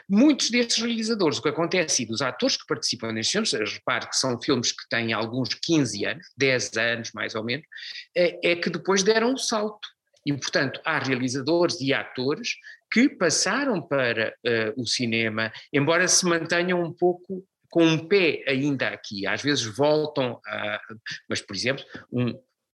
muitos 0.08 0.50
destes 0.50 0.82
realizadores, 0.82 1.38
o 1.38 1.42
que 1.42 1.48
acontece 1.48 2.02
e 2.02 2.06
dos 2.06 2.20
atores 2.20 2.56
que 2.56 2.66
participam 2.66 3.12
nestes 3.12 3.32
filmes, 3.32 3.72
repare 3.72 4.08
que 4.08 4.16
são 4.16 4.40
filmes 4.40 4.72
que 4.72 4.88
têm 4.88 5.12
alguns 5.12 5.54
15 5.54 6.04
anos, 6.04 6.26
10 6.36 6.76
anos 6.76 7.12
mais 7.14 7.34
ou 7.34 7.44
menos, 7.44 7.64
uh, 7.66 8.38
é 8.42 8.56
que 8.56 8.70
depois 8.70 9.02
deram 9.02 9.32
um 9.32 9.38
salto. 9.38 9.88
E, 10.26 10.32
portanto, 10.32 10.80
há 10.84 10.98
realizadores 10.98 11.80
e 11.80 11.92
atores 11.92 12.54
que 12.90 13.08
passaram 13.08 13.82
para 13.82 14.34
uh, 14.46 14.80
o 14.80 14.86
cinema, 14.86 15.52
embora 15.72 16.08
se 16.08 16.24
mantenham 16.24 16.82
um 16.82 16.92
pouco 16.92 17.44
com 17.68 17.84
um 17.84 18.06
pé 18.06 18.44
ainda 18.46 18.88
aqui, 18.88 19.26
às 19.26 19.42
vezes 19.42 19.64
voltam 19.64 20.40
a. 20.46 20.80
Mas, 21.28 21.40
por 21.42 21.56
exemplo, 21.56 21.84
um, 22.12 22.32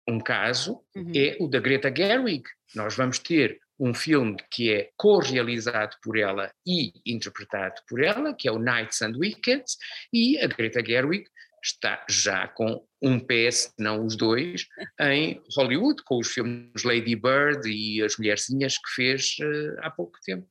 um 0.09 0.18
caso 0.18 0.83
uhum. 0.97 1.12
é 1.14 1.37
o 1.38 1.47
da 1.47 1.61
Greta 1.61 1.92
Gerwig. 1.95 2.42
Nós 2.75 2.97
vamos 2.97 3.21
ter 3.21 3.61
um 3.78 3.94
filme 3.94 4.37
que 4.50 4.73
é 4.73 4.90
co-realizado 4.97 5.97
por 6.02 6.18
ela 6.18 6.50
e 6.66 6.92
interpretado 7.06 7.80
por 7.88 8.02
ela, 8.02 8.35
que 8.35 8.49
é 8.49 8.52
o 8.52 8.58
Nights 8.58 9.02
and 9.02 9.12
Weekends, 9.16 9.76
e 10.12 10.38
a 10.38 10.47
Greta 10.47 10.85
Gerwig 10.85 11.25
está 11.62 12.04
já 12.08 12.49
com 12.49 12.85
um 13.02 13.18
pé, 13.18 13.50
se 13.50 13.70
não 13.78 14.04
os 14.04 14.16
dois, 14.16 14.66
em 15.00 15.40
Hollywood, 15.56 16.02
com 16.04 16.18
os 16.18 16.28
filmes 16.28 16.82
Lady 16.85 17.14
Bird 17.14 17.68
e 17.68 18.02
As 18.02 18.16
Mulherzinhas 18.16 18.78
que 18.78 18.90
fez 18.94 19.37
uh, 19.40 19.76
há 19.80 19.90
pouco 19.90 20.18
tempo 20.25 20.49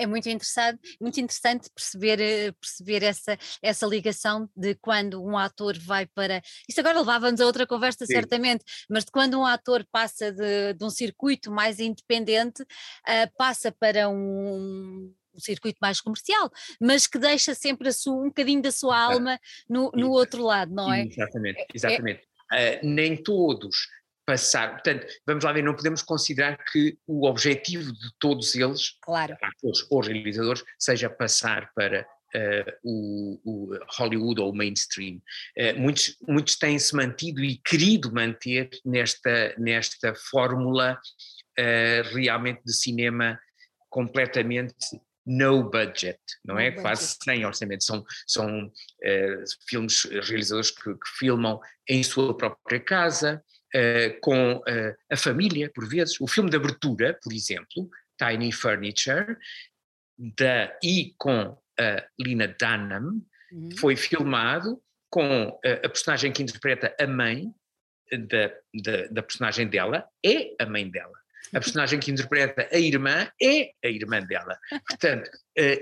é 0.00 0.06
muito 0.06 0.28
interessante, 0.28 0.80
muito 1.00 1.20
interessante 1.20 1.68
perceber, 1.74 2.20
eh, 2.20 2.52
perceber 2.52 3.02
essa, 3.02 3.38
essa 3.62 3.86
ligação 3.86 4.48
de 4.56 4.74
quando 4.76 5.22
um 5.22 5.36
ator 5.36 5.78
vai 5.78 6.06
para. 6.06 6.40
Isso 6.68 6.80
agora 6.80 6.98
levava-nos 6.98 7.40
a 7.40 7.46
outra 7.46 7.66
conversa, 7.66 8.06
Sim. 8.06 8.14
certamente, 8.14 8.64
mas 8.88 9.04
de 9.04 9.10
quando 9.10 9.38
um 9.38 9.44
ator 9.44 9.86
passa 9.92 10.32
de, 10.32 10.72
de 10.72 10.84
um 10.84 10.90
circuito 10.90 11.50
mais 11.50 11.78
independente, 11.78 12.62
uh, 12.62 13.36
passa 13.36 13.70
para 13.70 14.08
um, 14.08 15.12
um 15.34 15.38
circuito 15.38 15.78
mais 15.82 16.00
comercial, 16.00 16.50
mas 16.80 17.06
que 17.06 17.18
deixa 17.18 17.54
sempre 17.54 17.92
sua, 17.92 18.14
um 18.14 18.28
bocadinho 18.28 18.62
da 18.62 18.72
sua 18.72 18.98
alma 18.98 19.38
no, 19.68 19.90
no 19.94 20.10
outro 20.10 20.42
lado, 20.42 20.74
não 20.74 20.90
é? 20.90 21.04
Exatamente, 21.04 21.66
exatamente. 21.74 22.22
É, 22.52 22.76
uh, 22.76 22.80
nem 22.82 23.22
todos 23.22 23.76
passar. 24.26 24.72
Portanto, 24.72 25.06
vamos 25.26 25.44
lá 25.44 25.52
ver, 25.52 25.62
não 25.62 25.74
podemos 25.74 26.02
considerar 26.02 26.56
que 26.72 26.96
o 27.06 27.26
objetivo 27.26 27.92
de 27.92 28.10
todos 28.18 28.54
eles, 28.54 28.96
claro. 29.02 29.36
atores 29.42 29.86
ou 29.90 30.00
realizadores, 30.00 30.62
seja 30.78 31.10
passar 31.10 31.70
para 31.74 32.06
uh, 32.34 32.72
o, 32.82 33.40
o, 33.44 33.78
Hollywood 33.98 34.40
ou 34.40 34.50
o 34.50 34.56
mainstream. 34.56 35.20
Uh, 35.56 35.78
muitos, 35.78 36.16
muitos 36.26 36.56
têm-se 36.56 36.94
mantido 36.94 37.42
e 37.42 37.58
querido 37.58 38.12
manter 38.12 38.70
nesta, 38.84 39.54
nesta 39.58 40.14
fórmula 40.14 40.98
uh, 41.58 42.14
realmente 42.14 42.62
de 42.64 42.72
cinema 42.72 43.38
completamente 43.88 44.74
no 45.26 45.68
budget, 45.68 46.18
não 46.44 46.58
é? 46.58 46.70
Quase 46.70 47.16
sem 47.22 47.44
orçamento. 47.44 47.84
São, 47.84 48.04
são 48.26 48.72
filmes, 49.68 50.04
realizadores 50.04 50.70
que, 50.70 50.94
que, 50.94 51.08
filmam 51.18 51.60
em 51.88 52.02
sua 52.02 52.36
própria 52.36 52.80
casa, 52.80 53.44
uh, 53.74 54.20
com 54.20 54.56
uh, 54.56 54.96
a 55.10 55.16
família, 55.16 55.70
por 55.74 55.88
vezes. 55.88 56.20
O 56.20 56.26
filme 56.26 56.50
de 56.50 56.56
abertura, 56.56 57.18
por 57.22 57.32
exemplo, 57.32 57.88
Tiny 58.18 58.52
Furniture, 58.52 59.36
da, 60.18 60.76
e 60.82 61.14
com 61.18 61.56
a 61.78 62.04
Lina 62.20 62.48
Dunham, 62.48 63.22
uhum. 63.52 63.70
foi 63.78 63.96
filmado 63.96 64.80
com 65.08 65.58
a 65.64 65.88
personagem 65.88 66.30
que 66.30 66.42
interpreta 66.42 66.94
a 67.00 67.06
mãe 67.06 67.52
da, 68.12 68.48
da, 68.74 69.06
da 69.10 69.22
personagem 69.22 69.66
dela, 69.66 70.06
é 70.24 70.54
a 70.60 70.66
mãe 70.66 70.88
dela 70.88 71.20
a 71.52 71.58
personagem 71.60 71.98
que 71.98 72.10
interpreta 72.10 72.68
a 72.70 72.78
irmã 72.78 73.28
é 73.42 73.72
a 73.84 73.88
irmã 73.88 74.22
dela. 74.22 74.58
Portanto, 74.88 75.30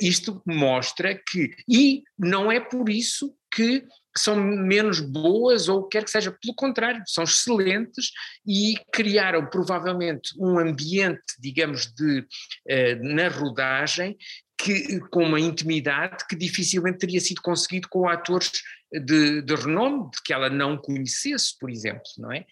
isto 0.01 0.43
mostra 0.47 1.15
que. 1.15 1.55
E 1.69 2.03
não 2.19 2.51
é 2.51 2.61
por 2.61 2.89
isso 2.89 3.37
que 3.53 3.85
são 4.19 4.37
menos 4.37 5.01
boas 5.01 5.69
ou 5.69 5.89
quer 5.89 6.05
que 6.05 6.11
seja, 6.11 6.31
pelo 6.31 6.55
contrário, 6.55 7.03
são 7.07 7.25
excelentes 7.25 8.11
e 8.47 8.75
criaram 8.93 9.47
provavelmente 9.47 10.31
um 10.39 10.59
ambiente, 10.59 11.23
digamos, 11.39 11.87
de, 11.87 12.21
uh, 12.21 13.15
na 13.15 13.29
rodagem 13.29 14.17
que, 14.61 14.99
com 15.11 15.25
uma 15.25 15.41
intimidade 15.41 16.27
que 16.29 16.35
dificilmente 16.35 16.99
teria 16.99 17.21
sido 17.21 17.41
conseguido 17.41 17.89
com 17.89 18.09
atores 18.09 18.51
de, 18.93 19.43
de 19.43 19.55
renome, 19.55 20.11
que 20.25 20.33
ela 20.33 20.51
não 20.51 20.77
conhecesse, 20.77 21.57
por 21.59 21.71
exemplo, 21.71 22.03
não 22.19 22.33
é? 22.33 22.45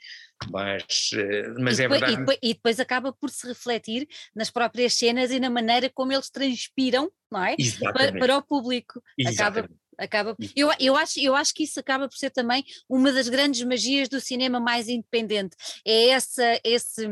Mas, 0.50 1.10
eh, 1.14 1.48
mas 1.58 1.78
e 1.78 1.84
é 1.84 1.88
depois, 1.88 2.00
verdade. 2.00 2.12
E 2.12 2.16
depois, 2.16 2.38
e 2.42 2.54
depois, 2.54 2.80
acaba 2.80 3.12
por 3.12 3.30
se 3.30 3.46
refletir 3.48 4.06
nas 4.34 4.50
próprias 4.50 4.94
cenas 4.94 5.30
e 5.30 5.40
na 5.40 5.48
maneira 5.48 5.90
como 5.92 6.12
eles 6.12 6.28
transpiram, 6.28 7.10
não 7.30 7.42
é? 7.42 7.56
Para, 7.80 8.12
para, 8.12 8.36
o 8.36 8.42
público. 8.42 9.02
Acaba, 9.26 9.68
acaba 9.98 10.36
eu, 10.54 10.70
eu, 10.78 10.96
acho, 10.96 11.20
eu 11.20 11.34
acho 11.34 11.54
que 11.54 11.64
isso 11.64 11.80
acaba 11.80 12.08
por 12.08 12.16
ser 12.16 12.30
também 12.30 12.64
uma 12.88 13.12
das 13.12 13.28
grandes 13.28 13.62
magias 13.62 14.08
do 14.08 14.20
cinema 14.20 14.60
mais 14.60 14.88
independente 14.88 15.56
é 15.84 16.08
essa 16.08 16.60
esse 16.64 17.06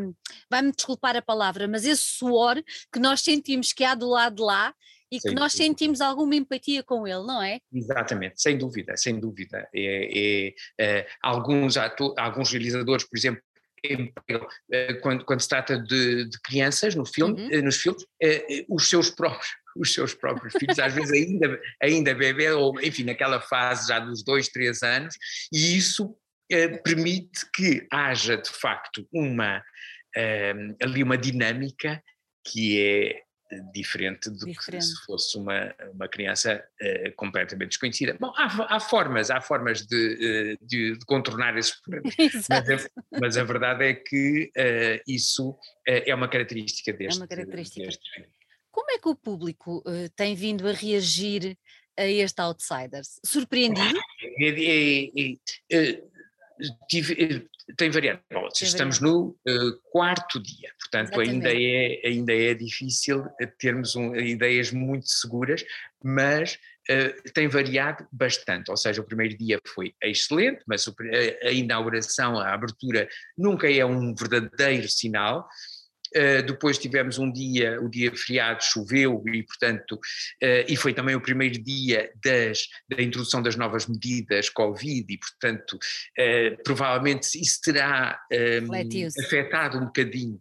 vai-me 0.50 0.72
desculpar 0.72 1.16
a 1.16 1.22
palavra 1.22 1.66
mas 1.68 1.84
esse 1.84 2.02
suor 2.02 2.62
que 2.92 2.98
nós 2.98 3.20
sentimos 3.20 3.72
que 3.72 3.84
há 3.84 3.94
do 3.94 4.08
lado 4.08 4.36
de 4.36 4.42
lá 4.42 4.74
e 5.10 5.20
sem 5.20 5.30
que 5.30 5.34
nós 5.38 5.52
dúvida. 5.52 5.64
sentimos 5.64 6.00
alguma 6.00 6.34
empatia 6.34 6.82
com 6.82 7.06
ele, 7.06 7.22
não 7.22 7.42
é? 7.42 7.60
Exatamente, 7.72 8.40
sem 8.40 8.58
dúvida, 8.58 8.96
sem 8.96 9.20
dúvida. 9.20 9.68
É, 9.72 10.48
é, 10.48 10.54
é 10.80 11.06
alguns, 11.22 11.76
ator, 11.76 12.14
alguns 12.18 12.50
realizadores, 12.50 13.04
por 13.04 13.16
exemplo, 13.16 13.42
é, 14.70 14.94
quando, 14.94 15.24
quando 15.24 15.40
se 15.40 15.48
trata 15.48 15.78
de, 15.78 16.24
de 16.28 16.40
crianças 16.40 16.94
no 16.94 17.04
filme, 17.04 17.42
uhum. 17.42 17.48
Eh, 17.52 17.62
nos 17.62 17.76
filmes, 17.76 18.04
é, 18.20 18.64
os 18.68 18.88
seus 18.88 19.10
próprios 19.10 19.52
os 19.76 19.92
seus 19.92 20.14
próprios 20.14 20.54
filhos, 20.58 20.78
às 20.78 20.94
vezes 20.94 21.12
ainda, 21.12 21.60
ainda 21.82 22.14
bebê, 22.14 22.50
ou 22.52 22.80
enfim, 22.80 23.04
naquela 23.04 23.40
fase 23.40 23.88
já 23.88 23.98
dos 23.98 24.24
dois, 24.24 24.48
três 24.48 24.82
anos, 24.82 25.14
e 25.52 25.76
isso 25.76 26.16
eh, 26.50 26.68
permite 26.78 27.50
que 27.54 27.86
haja 27.90 28.36
de 28.36 28.50
facto 28.50 29.06
uma, 29.12 29.62
eh, 30.16 30.54
ali 30.82 31.02
uma 31.02 31.18
dinâmica 31.18 32.02
que 32.46 32.80
é 32.80 33.24
diferente 33.72 34.30
do 34.30 34.46
diferente. 34.46 34.82
que 34.82 34.82
se 34.82 35.04
fosse 35.04 35.36
uma, 35.38 35.74
uma 35.92 36.08
criança 36.08 36.64
uh, 36.82 37.14
completamente 37.16 37.70
desconhecida. 37.70 38.16
Bom, 38.18 38.32
há, 38.36 38.76
há 38.76 38.80
formas, 38.80 39.30
há 39.30 39.40
formas 39.40 39.86
de, 39.86 40.56
uh, 40.60 40.66
de, 40.66 40.98
de, 40.98 41.06
contornar 41.06 41.56
esses 41.56 41.80
problemas, 41.80 42.14
mas 42.48 42.70
a, 42.70 42.90
mas 43.20 43.36
a, 43.36 43.44
verdade 43.44 43.84
é 43.84 43.94
que 43.94 44.50
uh, 44.56 45.02
isso 45.06 45.56
é 45.86 46.14
uma 46.14 46.28
característica 46.28 46.92
deste. 46.92 47.18
É 47.18 47.22
uma 47.22 47.28
característica. 47.28 47.84
Deste... 47.84 48.10
Como 48.74 48.90
é 48.90 48.98
que 48.98 49.08
o 49.08 49.14
público 49.14 49.84
tem 50.16 50.34
vindo 50.34 50.68
a 50.68 50.72
reagir 50.72 51.56
a 51.96 52.04
este 52.06 52.40
Outsiders? 52.40 53.20
Surpreendido? 53.24 54.00
É, 54.40 54.48
é, 54.48 55.36
é, 55.70 56.02
tive, 56.88 57.48
tem 57.76 57.90
variado. 57.90 58.20
Estamos 58.60 59.00
no 59.00 59.28
uh, 59.48 59.80
quarto 59.90 60.40
dia, 60.40 60.70
portanto 60.80 61.20
ainda 61.20 61.50
é, 61.50 62.00
ainda 62.04 62.32
é 62.32 62.52
difícil 62.52 63.24
eh, 63.40 63.46
termos 63.46 63.96
um, 63.96 64.14
ideias 64.16 64.70
muito 64.70 65.08
seguras, 65.08 65.64
mas 66.02 66.58
uh, 66.90 67.32
tem 67.32 67.48
variado 67.48 68.06
bastante. 68.12 68.70
Ou 68.70 68.76
seja, 68.76 69.00
o 69.00 69.04
primeiro 69.04 69.36
dia 69.38 69.58
foi 69.66 69.94
excelente, 70.02 70.62
mas 70.66 70.86
a, 70.86 71.48
a 71.48 71.50
inauguração, 71.50 72.38
a 72.38 72.52
abertura 72.52 73.08
nunca 73.36 73.70
é 73.70 73.84
um 73.84 74.14
verdadeiro 74.14 74.88
sinal. 74.88 75.48
Uh, 76.16 76.42
depois 76.46 76.78
tivemos 76.78 77.18
um 77.18 77.30
dia, 77.30 77.80
o 77.80 77.88
dia 77.88 78.14
feriado 78.14 78.62
choveu 78.62 79.20
e, 79.26 79.42
portanto, 79.42 79.94
uh, 79.94 80.64
e 80.68 80.76
foi 80.76 80.94
também 80.94 81.16
o 81.16 81.20
primeiro 81.20 81.60
dia 81.60 82.12
das, 82.24 82.68
da 82.88 83.02
introdução 83.02 83.42
das 83.42 83.56
novas 83.56 83.86
medidas 83.86 84.48
Covid 84.48 85.12
e, 85.12 85.18
portanto, 85.18 85.72
uh, 85.74 86.62
provavelmente 86.62 87.40
isso 87.40 87.60
terá 87.62 88.20
afetado 89.24 89.78
um 89.78 89.86
bocadinho 89.86 90.40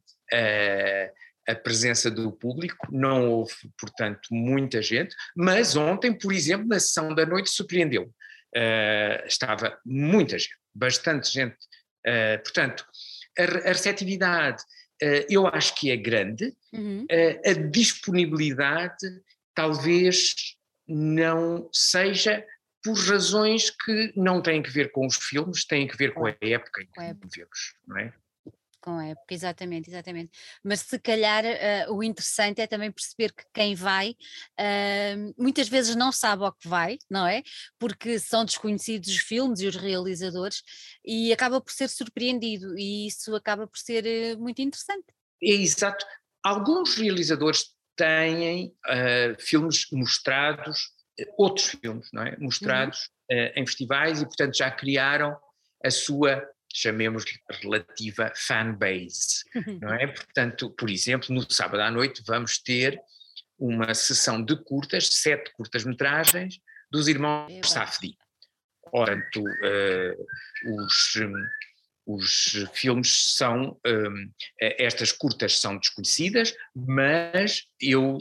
a 1.48 1.54
presença 1.54 2.10
do 2.10 2.32
público, 2.32 2.88
não 2.90 3.30
houve, 3.30 3.54
portanto, 3.78 4.30
muita 4.32 4.82
gente, 4.82 5.14
mas 5.36 5.76
ontem, 5.76 6.12
por 6.12 6.32
exemplo, 6.34 6.68
na 6.68 6.80
sessão 6.80 7.14
da 7.14 7.26
noite 7.26 7.52
surpreendeu. 7.52 8.12
estava 9.28 9.78
muita 9.86 10.40
gente, 10.40 10.56
bastante 10.74 11.32
gente. 11.32 11.58
portanto, 12.44 12.86
a, 13.38 13.44
a 13.44 13.74
receptividade 13.74 14.64
eh, 14.64 14.83
eu 15.30 15.48
acho 15.48 15.76
que 15.76 15.92
é 15.92 15.98
grande, 15.98 16.54
uhum. 16.72 17.06
Eh, 17.10 17.52
a 17.52 17.54
disponibilidade 17.54 19.08
talvez 19.56 20.34
não 20.88 21.70
seja 21.72 22.46
por 22.84 22.98
razões 22.98 23.70
que 23.70 24.14
não 24.16 24.42
têm 24.42 24.62
que 24.62 24.70
ver 24.70 24.92
com 24.92 25.06
os 25.06 25.16
filmes, 25.16 25.66
têm 25.66 25.88
que 25.88 25.98
ver 25.98 26.14
com 26.14 26.26
a 26.26 26.36
época 26.42 26.82
em 26.82 26.88
que 26.88 27.28
vivemos, 27.28 27.76
não 27.88 27.98
é? 27.98 28.14
Com 28.84 28.98
a 28.98 29.08
época, 29.08 29.34
exatamente, 29.34 29.90
exatamente. 29.90 30.32
Mas 30.62 30.82
se 30.82 31.00
calhar 31.00 31.46
uh, 31.46 31.94
o 31.94 32.04
interessante 32.04 32.60
é 32.60 32.68
também 32.68 32.92
perceber 32.92 33.32
que 33.32 33.46
quem 33.54 33.74
vai 33.74 34.12
uh, 34.12 35.34
muitas 35.42 35.70
vezes 35.70 35.96
não 35.96 36.12
sabe 36.12 36.44
ao 36.44 36.52
que 36.52 36.68
vai, 36.68 36.98
não 37.10 37.26
é? 37.26 37.42
Porque 37.80 38.20
são 38.20 38.44
desconhecidos 38.44 39.08
os 39.08 39.20
filmes 39.20 39.62
e 39.62 39.68
os 39.68 39.78
realizadores 39.78 40.62
e 41.04 41.32
acaba 41.32 41.62
por 41.62 41.72
ser 41.72 41.88
surpreendido 41.88 42.78
e 42.78 43.08
isso 43.08 43.34
acaba 43.34 43.66
por 43.66 43.78
ser 43.78 44.04
uh, 44.04 44.40
muito 44.40 44.62
interessante. 44.62 45.06
É 45.42 45.52
exato. 45.52 46.06
Alguns 46.44 46.96
realizadores 46.96 47.68
têm 47.96 48.76
filmes 49.40 49.86
mostrados, 49.94 50.90
outros 51.38 51.68
filmes, 51.68 52.10
não 52.12 52.24
é? 52.24 52.36
Mostrados 52.38 53.10
uhum. 53.32 53.52
em 53.56 53.66
festivais 53.66 54.22
e, 54.22 54.26
portanto, 54.26 54.58
já 54.58 54.70
criaram 54.70 55.38
a 55.86 55.92
sua 55.92 56.44
chamemos-lhe 56.74 57.40
relativa 57.62 58.34
fanbase, 58.36 59.44
não 59.80 59.94
é? 59.94 60.08
Portanto, 60.08 60.72
por 60.72 60.90
exemplo, 60.90 61.34
no 61.34 61.50
sábado 61.50 61.82
à 61.82 61.92
noite 61.92 62.24
vamos 62.26 62.58
ter 62.58 63.00
uma 63.58 63.94
sessão 63.94 64.44
de 64.44 64.56
curtas, 64.64 65.08
sete 65.08 65.54
curtas-metragens, 65.54 66.60
dos 66.92 67.08
irmãos 67.08 67.50
é 67.52 67.62
Safdie. 67.64 68.18
Portanto, 68.92 69.42
uh, 69.42 70.76
os, 70.76 71.16
os 72.06 72.68
filmes 72.74 73.36
são, 73.36 73.80
um, 73.86 74.32
estas 74.60 75.12
curtas 75.12 75.60
são 75.60 75.78
desconhecidas, 75.78 76.54
mas 76.76 77.66
eu 77.80 78.18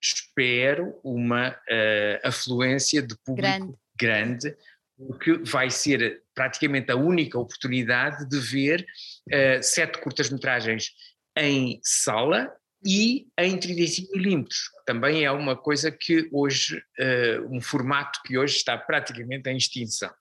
espero 0.00 0.98
uma 1.04 1.50
uh, 1.50 2.20
afluência 2.24 3.02
de 3.02 3.16
público 3.18 3.78
grande, 3.96 4.48
grande 4.48 4.56
porque 4.96 5.38
vai 5.38 5.70
ser 5.70 6.22
praticamente 6.34 6.90
a 6.90 6.96
única 6.96 7.38
oportunidade 7.38 8.28
de 8.28 8.38
ver 8.38 8.86
uh, 9.28 9.62
sete 9.62 10.00
curtas-metragens 10.00 10.92
em 11.36 11.78
sala 11.82 12.50
e 12.84 13.28
em 13.38 13.58
35 13.58 14.16
milímetros. 14.16 14.70
Também 14.86 15.24
é 15.24 15.30
uma 15.30 15.56
coisa 15.56 15.90
que 15.90 16.28
hoje, 16.32 16.78
uh, 16.98 17.54
um 17.54 17.60
formato 17.60 18.20
que 18.24 18.38
hoje 18.38 18.56
está 18.56 18.76
praticamente 18.78 19.48
em 19.50 19.56
extinção. 19.56 20.12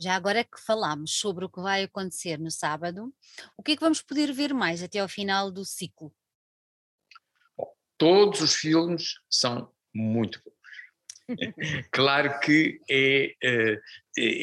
Já 0.00 0.14
agora 0.14 0.42
que 0.42 0.60
falámos 0.60 1.12
sobre 1.12 1.44
o 1.44 1.48
que 1.48 1.60
vai 1.60 1.84
acontecer 1.84 2.38
no 2.38 2.50
sábado, 2.50 3.12
o 3.56 3.62
que 3.62 3.72
é 3.72 3.76
que 3.76 3.82
vamos 3.82 4.00
poder 4.00 4.32
ver 4.32 4.54
mais 4.54 4.82
até 4.82 4.98
ao 4.98 5.08
final 5.08 5.50
do 5.50 5.64
ciclo? 5.64 6.12
Bom, 7.56 7.70
todos 7.98 8.40
os 8.40 8.54
filmes 8.54 9.14
são 9.30 9.70
muito 9.94 10.40
bons. 10.44 10.61
Claro 11.90 12.38
que 12.40 12.80
é, 12.88 13.34
é, 13.42 13.78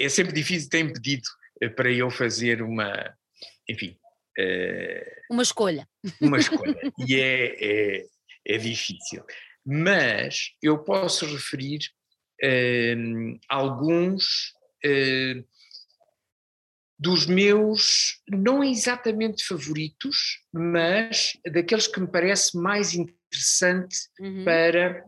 é 0.06 0.10
sempre 0.10 0.34
difícil, 0.34 0.70
tem 0.70 0.92
pedido 0.92 1.28
eh, 1.62 1.70
para 1.70 1.92
eu 1.92 2.10
fazer 2.10 2.62
uma, 2.62 3.16
enfim. 3.68 3.98
Eh, 4.38 5.22
uma 5.30 5.44
escolha. 5.44 5.88
Uma 6.22 6.38
escolha. 6.38 6.76
e 7.08 7.16
é, 7.16 7.56
é, 7.60 8.06
é, 8.46 8.58
difícil. 8.58 9.24
Mas 9.66 10.52
eu 10.62 10.80
posso 10.80 11.26
referir 11.26 11.80
uh, 12.44 13.40
alguns 13.50 14.54
dos 16.98 17.26
meus, 17.26 18.22
não 18.30 18.64
exatamente 18.64 19.46
favoritos, 19.46 20.40
mas 20.52 21.34
daqueles 21.52 21.88
que 21.88 22.00
me 22.00 22.08
parece 22.08 22.58
mais 22.58 22.94
interessantes 22.94 23.20
interessante 23.30 24.10
uhum. 24.20 24.44
para, 24.44 25.06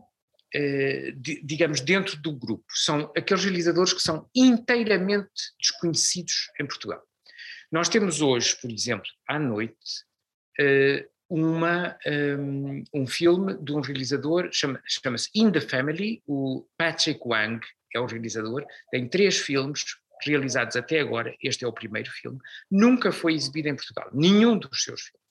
digamos, 1.16 1.80
dentro 1.80 2.16
do 2.20 2.32
grupo. 2.32 2.64
São 2.74 3.10
aqueles 3.16 3.44
realizadores 3.44 3.92
que 3.92 4.02
são 4.02 4.28
inteiramente 4.34 5.30
desconhecidos 5.60 6.50
em 6.60 6.66
Portugal. 6.66 7.02
Nós 7.70 7.88
temos 7.88 8.20
hoje, 8.20 8.54
por 8.60 8.70
exemplo, 8.70 9.08
à 9.26 9.38
noite, 9.38 10.04
uh, 10.60 11.12
uma, 11.28 11.96
um, 12.38 12.84
um, 12.92 13.06
filme 13.06 13.56
de 13.56 13.72
um 13.72 13.80
realizador, 13.80 14.50
chama-se 14.52 15.00
chama 15.02 15.16
In 15.34 15.50
the 15.50 15.62
Family, 15.62 16.22
o 16.26 16.66
Patrick 16.76 17.20
Wang 17.24 17.66
é 17.94 17.98
o 17.98 18.04
realizador, 18.04 18.66
tem 18.90 19.08
três 19.08 19.38
filmes 19.38 19.82
realizados 20.22 20.76
até 20.76 21.00
agora, 21.00 21.34
este 21.42 21.64
é 21.64 21.68
o 21.68 21.72
primeiro 21.72 22.10
filme, 22.10 22.38
nunca 22.70 23.10
foi 23.10 23.32
exibido 23.32 23.68
em 23.68 23.74
Portugal, 23.74 24.10
nenhum 24.12 24.58
dos 24.58 24.82
seus 24.82 25.00
filmes. 25.00 25.22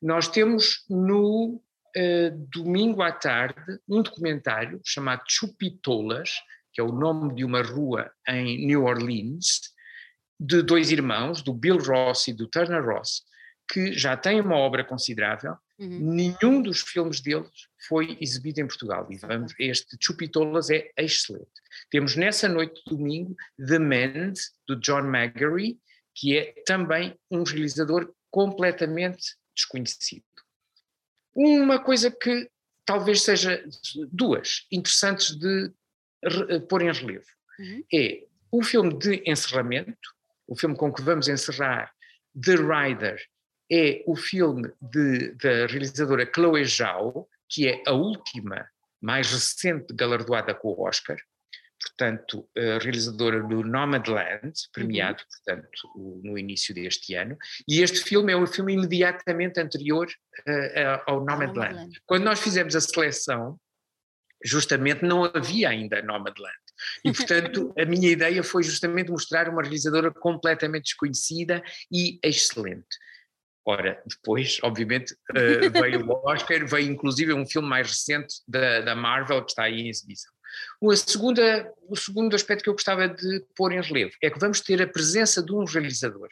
Nós 0.00 0.28
temos 0.28 0.84
no 0.88 1.60
uh, 1.96 2.48
domingo 2.52 3.02
à 3.02 3.12
tarde 3.12 3.78
um 3.88 4.02
documentário 4.02 4.80
chamado 4.84 5.22
Chupitolas, 5.28 6.30
que 6.72 6.80
é 6.80 6.84
o 6.84 6.92
nome 6.92 7.34
de 7.34 7.44
uma 7.44 7.62
rua 7.62 8.10
em 8.28 8.66
New 8.66 8.84
Orleans, 8.84 9.60
de 10.38 10.62
dois 10.62 10.90
irmãos, 10.90 11.42
do 11.42 11.54
Bill 11.54 11.78
Ross 11.78 12.28
e 12.28 12.32
do 12.32 12.48
Turner 12.48 12.84
Ross, 12.84 13.22
que 13.70 13.92
já 13.92 14.16
têm 14.16 14.40
uma 14.40 14.56
obra 14.56 14.84
considerável. 14.84 15.56
Uhum. 15.78 16.14
Nenhum 16.14 16.62
dos 16.62 16.80
filmes 16.82 17.20
deles 17.20 17.68
foi 17.88 18.16
exibido 18.20 18.60
em 18.60 18.66
Portugal. 18.66 19.06
E 19.10 19.16
vamos, 19.16 19.54
este 19.58 19.96
Chupitolas 20.00 20.70
é 20.70 20.90
excelente. 20.98 21.46
Temos 21.90 22.16
nessa 22.16 22.48
noite 22.48 22.82
de 22.84 22.96
domingo 22.96 23.34
The 23.66 23.78
Mend, 23.78 24.34
do 24.68 24.76
John 24.76 25.02
Magary, 25.02 25.78
que 26.14 26.36
é 26.36 26.54
também 26.66 27.16
um 27.30 27.42
realizador 27.42 28.12
completamente 28.30 29.36
desconhecido. 29.54 30.24
Uma 31.34 31.78
coisa 31.78 32.10
que 32.10 32.48
talvez 32.84 33.22
seja 33.22 33.64
duas 34.12 34.66
interessantes 34.70 35.36
de 35.36 35.72
pôr 36.68 36.82
em 36.82 36.92
relevo 36.92 37.26
uhum. 37.58 37.84
é 37.92 38.24
o 38.50 38.62
filme 38.62 38.96
de 38.98 39.22
encerramento, 39.26 40.14
o 40.46 40.56
filme 40.56 40.76
com 40.76 40.92
que 40.92 41.02
vamos 41.02 41.28
encerrar 41.28 41.92
The 42.40 42.54
Rider 42.54 43.20
é 43.70 44.02
o 44.06 44.14
filme 44.14 44.70
de, 44.80 45.32
da 45.32 45.66
realizadora 45.66 46.30
Chloe 46.32 46.64
Zhao, 46.64 47.28
que 47.48 47.68
é 47.68 47.82
a 47.86 47.92
última, 47.92 48.68
mais 49.00 49.30
recente 49.30 49.92
galardoada 49.94 50.54
com 50.54 50.68
o 50.68 50.82
Oscar, 50.82 51.16
portanto, 51.96 52.48
realizadora 52.80 53.40
do 53.42 53.62
Nomadland, 53.62 54.52
premiado, 54.72 55.22
uhum. 55.22 55.28
portanto, 55.28 56.22
no 56.24 56.36
início 56.36 56.74
deste 56.74 57.14
ano, 57.14 57.36
e 57.68 57.80
este 57.82 58.02
filme 58.02 58.32
é 58.32 58.36
o 58.36 58.46
filme 58.46 58.74
imediatamente 58.74 59.60
anterior 59.60 60.08
uh, 60.08 61.02
ao 61.06 61.20
Nomadland. 61.20 61.54
Nomadland. 61.54 62.00
Quando 62.04 62.24
nós 62.24 62.40
fizemos 62.40 62.74
a 62.74 62.80
seleção, 62.80 63.58
justamente 64.44 65.04
não 65.04 65.24
havia 65.24 65.70
ainda 65.70 66.02
Nomadland. 66.02 66.54
E, 67.04 67.12
portanto, 67.12 67.72
a 67.78 67.84
minha 67.84 68.10
ideia 68.10 68.42
foi 68.42 68.62
justamente 68.62 69.10
mostrar 69.10 69.48
uma 69.48 69.62
realizadora 69.62 70.12
completamente 70.12 70.84
desconhecida 70.84 71.62
e 71.90 72.18
excelente. 72.22 72.98
Ora, 73.66 74.02
depois, 74.06 74.58
obviamente, 74.62 75.14
uh, 75.30 75.70
veio 75.72 76.06
o 76.06 76.20
Oscar, 76.28 76.66
veio 76.66 76.90
inclusive 76.90 77.32
um 77.32 77.46
filme 77.46 77.66
mais 77.66 77.88
recente 77.88 78.42
da, 78.46 78.80
da 78.80 78.94
Marvel 78.94 79.42
que 79.42 79.52
está 79.52 79.62
aí 79.64 79.80
em 79.80 79.88
exibição. 79.88 80.33
O, 80.80 80.94
segunda, 80.96 81.72
o 81.88 81.96
segundo 81.96 82.34
aspecto 82.34 82.64
que 82.64 82.68
eu 82.68 82.74
gostava 82.74 83.08
de 83.08 83.44
pôr 83.56 83.72
em 83.72 83.80
relevo 83.80 84.12
é 84.22 84.30
que 84.30 84.38
vamos 84.38 84.60
ter 84.60 84.80
a 84.82 84.86
presença 84.86 85.42
de 85.42 85.52
um 85.52 85.64
realizador, 85.64 86.28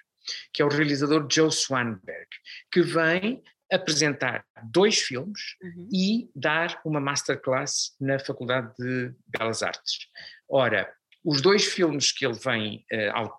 que 0.53 0.63
é 0.63 0.65
o 0.65 0.69
realizador 0.69 1.27
Joe 1.31 1.51
Swanberg, 1.51 2.29
que 2.71 2.83
vem 2.83 3.43
apresentar 3.73 4.45
dois 4.65 4.99
filmes 4.99 5.57
uhum. 5.63 5.89
e 5.91 6.31
dar 6.37 6.81
uma 6.85 7.01
masterclass 7.01 7.95
na 7.99 8.19
Faculdade 8.19 8.73
de 8.79 9.15
Belas 9.27 9.63
Artes. 9.63 10.09
Ora, 10.49 10.93
os 11.25 11.41
dois 11.41 11.65
filmes 11.65 12.13
que 12.13 12.27
ele 12.27 12.39
vem, 12.39 12.85
uh, 12.93 13.31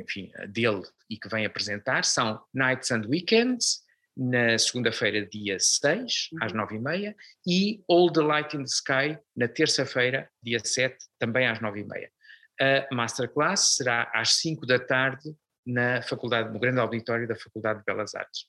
enfim, 0.00 0.32
dele 0.48 0.82
e 1.08 1.16
que 1.16 1.28
vem 1.28 1.46
apresentar 1.46 2.04
são 2.04 2.42
Nights 2.52 2.90
and 2.90 3.02
Weekends, 3.08 3.85
na 4.16 4.58
segunda-feira, 4.58 5.26
dia 5.26 5.58
6, 5.58 6.30
uhum. 6.32 6.38
às 6.42 6.52
9h30, 6.52 7.14
e 7.46 7.82
All 7.88 8.10
the 8.10 8.22
Light 8.22 8.56
in 8.56 8.60
the 8.60 8.70
Sky, 8.70 9.18
na 9.36 9.46
terça-feira, 9.46 10.28
dia 10.42 10.58
7, 10.58 10.96
também 11.18 11.46
às 11.46 11.58
9h30. 11.58 12.08
A 12.58 12.94
masterclass 12.94 13.76
será 13.76 14.10
às 14.14 14.36
5 14.36 14.64
da 14.64 14.78
tarde 14.78 15.36
na 15.66 16.00
faculdade, 16.00 16.52
no 16.52 16.60
grande 16.60 16.78
auditório 16.78 17.26
da 17.26 17.34
Faculdade 17.34 17.80
de 17.80 17.84
Belas 17.84 18.14
Artes. 18.14 18.44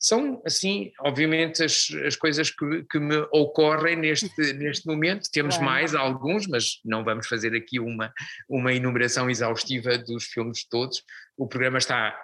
São, 0.00 0.42
assim, 0.46 0.90
obviamente, 1.00 1.62
as, 1.62 1.88
as 2.06 2.16
coisas 2.16 2.50
que, 2.50 2.84
que 2.84 2.98
me 2.98 3.16
ocorrem 3.30 3.96
neste, 3.96 4.30
neste 4.54 4.86
momento. 4.86 5.30
Temos 5.30 5.58
mais 5.58 5.94
alguns, 5.94 6.46
mas 6.46 6.80
não 6.84 7.04
vamos 7.04 7.26
fazer 7.26 7.54
aqui 7.54 7.78
uma, 7.78 8.12
uma 8.48 8.72
enumeração 8.72 9.28
exaustiva 9.28 9.98
dos 9.98 10.24
filmes 10.24 10.64
todos. 10.64 11.02
O 11.36 11.46
programa 11.46 11.78
está 11.78 12.16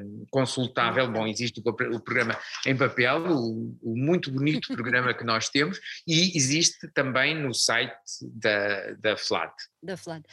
um, 0.00 0.26
consultável, 0.30 1.10
bom, 1.10 1.26
existe 1.26 1.60
o, 1.64 1.68
o, 1.68 2.00
programa 2.00 2.38
em 2.66 2.76
papel, 2.76 3.24
o, 3.26 3.76
o, 3.80 3.96
muito 3.96 4.30
bonito 4.30 4.74
programa 4.74 5.14
que 5.14 5.24
nós 5.24 5.48
temos, 5.48 5.80
e 6.06 6.36
existe 6.36 6.88
também 6.92 7.34
no 7.34 7.54
site 7.54 7.94
da, 8.22 8.92
da 8.94 9.16
FLAD. 9.16 9.52
Da 9.82 9.96
FLAD. 9.96 10.24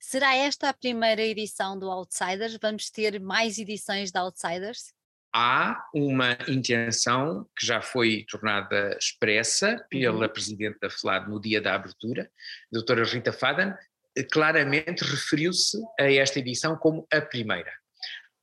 Será 0.00 0.34
esta 0.34 0.68
a 0.68 0.72
primeira 0.72 1.22
edição 1.22 1.78
do 1.78 1.90
Outsiders? 1.90 2.56
Vamos 2.62 2.88
ter 2.90 3.20
mais 3.20 3.58
edições 3.58 4.12
de 4.12 4.18
Outsiders? 4.18 4.92
Há 5.34 5.84
uma 5.92 6.38
intenção 6.48 7.46
que 7.56 7.66
já 7.66 7.82
foi 7.82 8.24
tornada 8.30 8.96
expressa 8.98 9.84
pela 9.90 10.26
uhum. 10.26 10.32
Presidente 10.32 10.78
da 10.80 10.88
FLAD 10.88 11.28
no 11.28 11.40
dia 11.40 11.60
da 11.60 11.74
abertura, 11.74 12.22
a 12.22 12.68
doutora 12.72 13.04
Rita 13.04 13.32
Fadan, 13.32 13.76
claramente 14.32 15.04
referiu-se 15.04 15.76
a 16.00 16.10
esta 16.10 16.38
edição 16.38 16.76
como 16.76 17.06
a 17.12 17.20
primeira. 17.20 17.70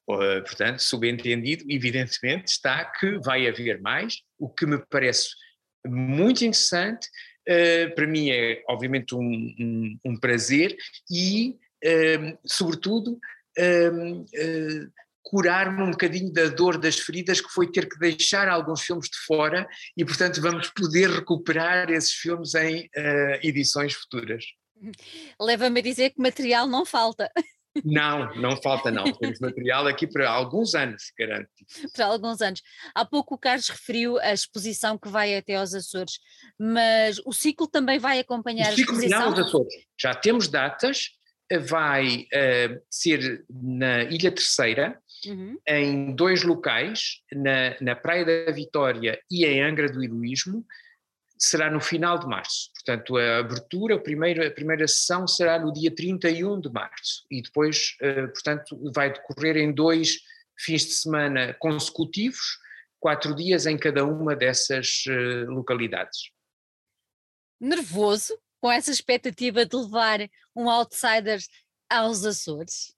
Uh, 0.08 0.44
portanto, 0.44 0.80
subentendido, 0.80 1.66
evidentemente, 1.68 2.50
está 2.50 2.86
que 2.86 3.18
vai 3.20 3.48
haver 3.48 3.82
mais, 3.82 4.22
o 4.38 4.48
que 4.48 4.66
me 4.66 4.78
parece 4.90 5.30
muito 5.88 6.46
interessante 6.46 7.10
uh, 7.48 7.96
para 7.96 8.08
mim 8.08 8.30
é 8.30 8.64
obviamente 8.68 9.16
um, 9.16 9.56
um, 9.60 10.00
um 10.06 10.20
prazer 10.20 10.76
e, 11.10 11.58
uh, 11.84 12.38
sobretudo, 12.46 13.20
uh, 13.60 14.92
curar-me 15.24 15.82
um 15.82 15.92
bocadinho 15.92 16.32
da 16.32 16.48
dor 16.48 16.78
das 16.78 17.00
feridas 17.00 17.42
que 17.42 17.50
foi 17.50 17.72
ter 17.72 17.90
que 17.90 17.98
deixar 17.98 18.48
alguns 18.48 18.82
filmes 18.82 19.10
de 19.10 19.18
fora 19.26 19.68
e, 19.98 20.06
portanto, 20.06 20.40
vamos 20.40 20.70
poder 20.70 21.10
recuperar 21.10 21.90
esses 21.90 22.14
filmes 22.14 22.54
em 22.54 22.88
edições 23.42 23.96
futuras. 23.96 24.46
Leva-me 25.42 25.80
a 25.80 25.84
dizer 25.84 26.12
que 26.12 26.22
material 26.22 26.68
não 26.68 26.86
falta. 26.86 27.32
Não, 27.84 28.34
não 28.36 28.56
falta 28.62 28.90
não. 28.90 29.04
Temos 29.04 29.40
material 29.40 29.88
aqui 29.88 30.08
para 30.08 30.30
alguns 30.30 30.74
anos, 30.76 31.12
garanto. 31.18 31.50
Para 31.94 32.06
alguns 32.06 32.42
anos. 32.42 32.62
Há 32.94 33.04
pouco 33.04 33.36
o 33.36 33.38
Carlos 33.38 33.68
referiu 33.70 34.18
a 34.20 34.34
exposição 34.34 34.98
que 34.98 35.10
vai 35.10 35.36
até 35.36 35.56
aos 35.56 35.74
Açores, 35.74 36.20
mas 36.58 37.20
o 37.26 37.34
ciclo 37.34 37.68
também 37.68 38.00
vai 38.00 38.20
acompanhar 38.20 38.72
o 38.72 38.76
ciclo 38.76 38.94
a 38.94 38.98
exposição? 38.98 39.32
Não, 39.32 39.46
Açores. 39.46 39.74
Já 40.00 40.16
temos 40.16 40.48
datas, 40.48 41.10
vai 41.68 42.28
uh, 42.34 42.82
ser 42.90 43.46
na 43.50 44.04
Ilha 44.04 44.32
Terceira, 44.32 45.00
uhum. 45.26 45.58
em 45.68 46.16
dois 46.16 46.44
locais, 46.44 47.22
na, 47.34 47.76
na 47.82 47.96
Praia 47.96 48.26
da 48.26 48.52
Vitória 48.52 49.20
e 49.30 49.46
em 49.46 49.62
Angra 49.62 49.92
do 49.92 50.04
Heroísmo, 50.04 50.66
será 51.38 51.70
no 51.70 51.82
final 51.82 52.18
de 52.18 52.28
março. 52.28 52.72
Portanto, 52.74 53.18
a 53.18 53.40
abertura, 53.40 53.96
a 53.96 54.00
primeira, 54.00 54.48
a 54.48 54.52
primeira 54.52 54.88
sessão 54.88 55.28
será 55.28 55.60
no 55.60 55.74
dia 55.74 55.94
31 55.94 56.60
de 56.62 56.70
março 56.70 57.26
e 57.30 57.42
depois, 57.42 57.98
uh, 58.02 58.28
portanto, 58.32 58.92
vai 58.94 59.12
decorrer 59.12 59.58
em 59.58 59.74
dois 59.74 60.20
fins 60.58 60.86
de 60.86 60.94
semana 60.94 61.54
consecutivos, 61.56 62.60
quatro 63.00 63.36
dias 63.36 63.66
em 63.66 63.78
cada 63.78 64.06
uma 64.06 64.36
dessas 64.36 65.04
uh, 65.08 65.52
localidades. 65.52 66.32
Nervoso 67.60 68.38
com 68.62 68.72
essa 68.72 68.92
expectativa 68.92 69.66
de 69.66 69.76
levar 69.76 70.20
um 70.56 70.70
outsider 70.70 71.40
aos 71.90 72.26
Açores? 72.26 72.96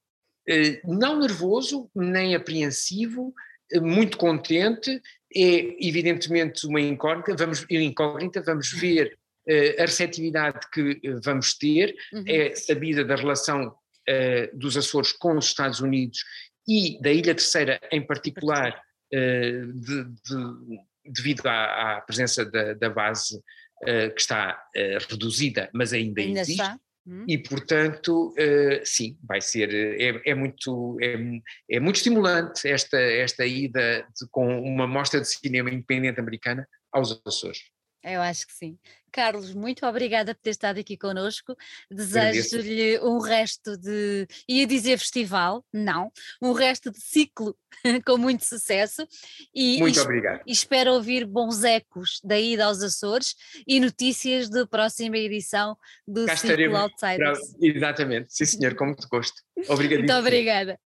Uh, 0.48 0.96
não 0.98 1.20
nervoso, 1.20 1.90
nem 1.96 2.36
apreensivo, 2.36 3.34
muito 3.82 4.18
contente 4.18 5.02
é 5.36 5.88
evidentemente 5.88 6.66
uma 6.66 6.80
incógnita, 6.80 7.36
vamos, 7.36 7.66
incógnita, 7.70 8.42
vamos 8.42 8.72
ver 8.72 9.18
uh, 9.48 9.82
a 9.82 9.86
receptividade 9.86 10.60
que 10.72 11.00
eh, 11.04 11.20
vamos 11.24 11.54
ter, 11.58 11.96
uhum. 12.14 12.24
é 12.28 12.56
sabida 12.56 13.04
da 13.04 13.16
relação 13.16 13.68
uh, 13.68 14.58
dos 14.58 14.78
Açores 14.78 15.12
com 15.12 15.38
os 15.38 15.48
Estados 15.48 15.82
Unidos 15.82 16.20
e 16.68 17.00
da 17.02 17.12
Ilha 17.12 17.36
Terceira 17.36 17.80
em 17.92 18.06
particular, 18.06 18.82
uh, 19.14 19.74
de, 19.74 20.04
de, 20.06 20.80
devido 21.06 21.46
à, 21.46 21.98
à 21.98 22.02
presença 22.02 22.46
da, 22.46 22.74
da 22.74 22.90
base 22.90 23.42
que 24.16 24.20
está 24.20 24.60
reduzida, 25.08 25.70
mas 25.72 25.94
ainda, 25.94 26.20
ainda 26.20 26.40
existe. 26.40 26.60
Está. 26.60 26.80
Hum. 27.08 27.24
E, 27.26 27.38
portanto, 27.38 28.34
uh, 28.34 28.82
sim, 28.84 29.18
vai 29.24 29.40
ser, 29.40 29.74
é, 29.74 30.22
é, 30.30 30.36
muito, 30.36 30.98
é, 31.02 31.16
é, 31.72 31.80
muito 31.80 31.96
estimulante 31.96 32.68
esta, 32.68 33.00
esta 33.00 33.46
ida 33.46 34.06
de, 34.14 34.28
com 34.30 34.60
uma 34.60 34.86
mostra 34.86 35.22
de 35.22 35.28
cinema 35.28 35.70
independente 35.70 36.20
americana 36.20 36.68
aos 36.92 37.22
Açores. 37.26 37.60
Eu 38.04 38.22
acho 38.22 38.48
que 38.48 38.54
sim. 38.54 38.78
Carlos, 39.12 39.54
muito 39.54 39.86
obrigada 39.86 40.36
por 40.36 40.42
ter 40.42 40.52
estado 40.52 40.80
aqui 40.80 40.96
connosco. 40.96 41.56
Desejo-lhe 41.90 43.00
um 43.00 43.20
resto 43.20 43.76
de, 43.78 44.28
ia 44.48 44.68
dizer 44.68 44.98
festival, 45.00 45.66
não, 45.74 46.12
um 46.42 46.52
resto 46.52 46.92
de 46.92 47.02
ciclo 47.02 47.58
com 48.06 48.18
muito 48.18 48.46
sucesso. 48.46 49.08
E, 49.54 49.80
muito 49.80 50.00
obrigado. 50.00 50.42
E 50.46 50.52
espero 50.52 50.94
ouvir 50.94 51.26
bons 51.26 51.64
ecos 51.64 52.22
da 52.24 52.40
ida 52.40 52.66
aos 52.66 52.82
Açores 52.84 53.36
e 53.68 53.80
notícias 53.80 54.50
da 54.50 54.68
próxima 54.68 55.18
edição 55.18 55.76
do 56.08 56.26
Cá 56.26 56.38
Ciclo 56.38 56.78
Outsiders. 56.78 57.40
Exatamente, 57.60 58.34
sim 58.34 58.46
senhor, 58.46 58.76
com 58.76 58.86
muito 58.86 59.08
gosto. 59.10 59.42
Obrigado. 59.68 59.98
muito 60.00 60.14
obrigada. 60.14 60.80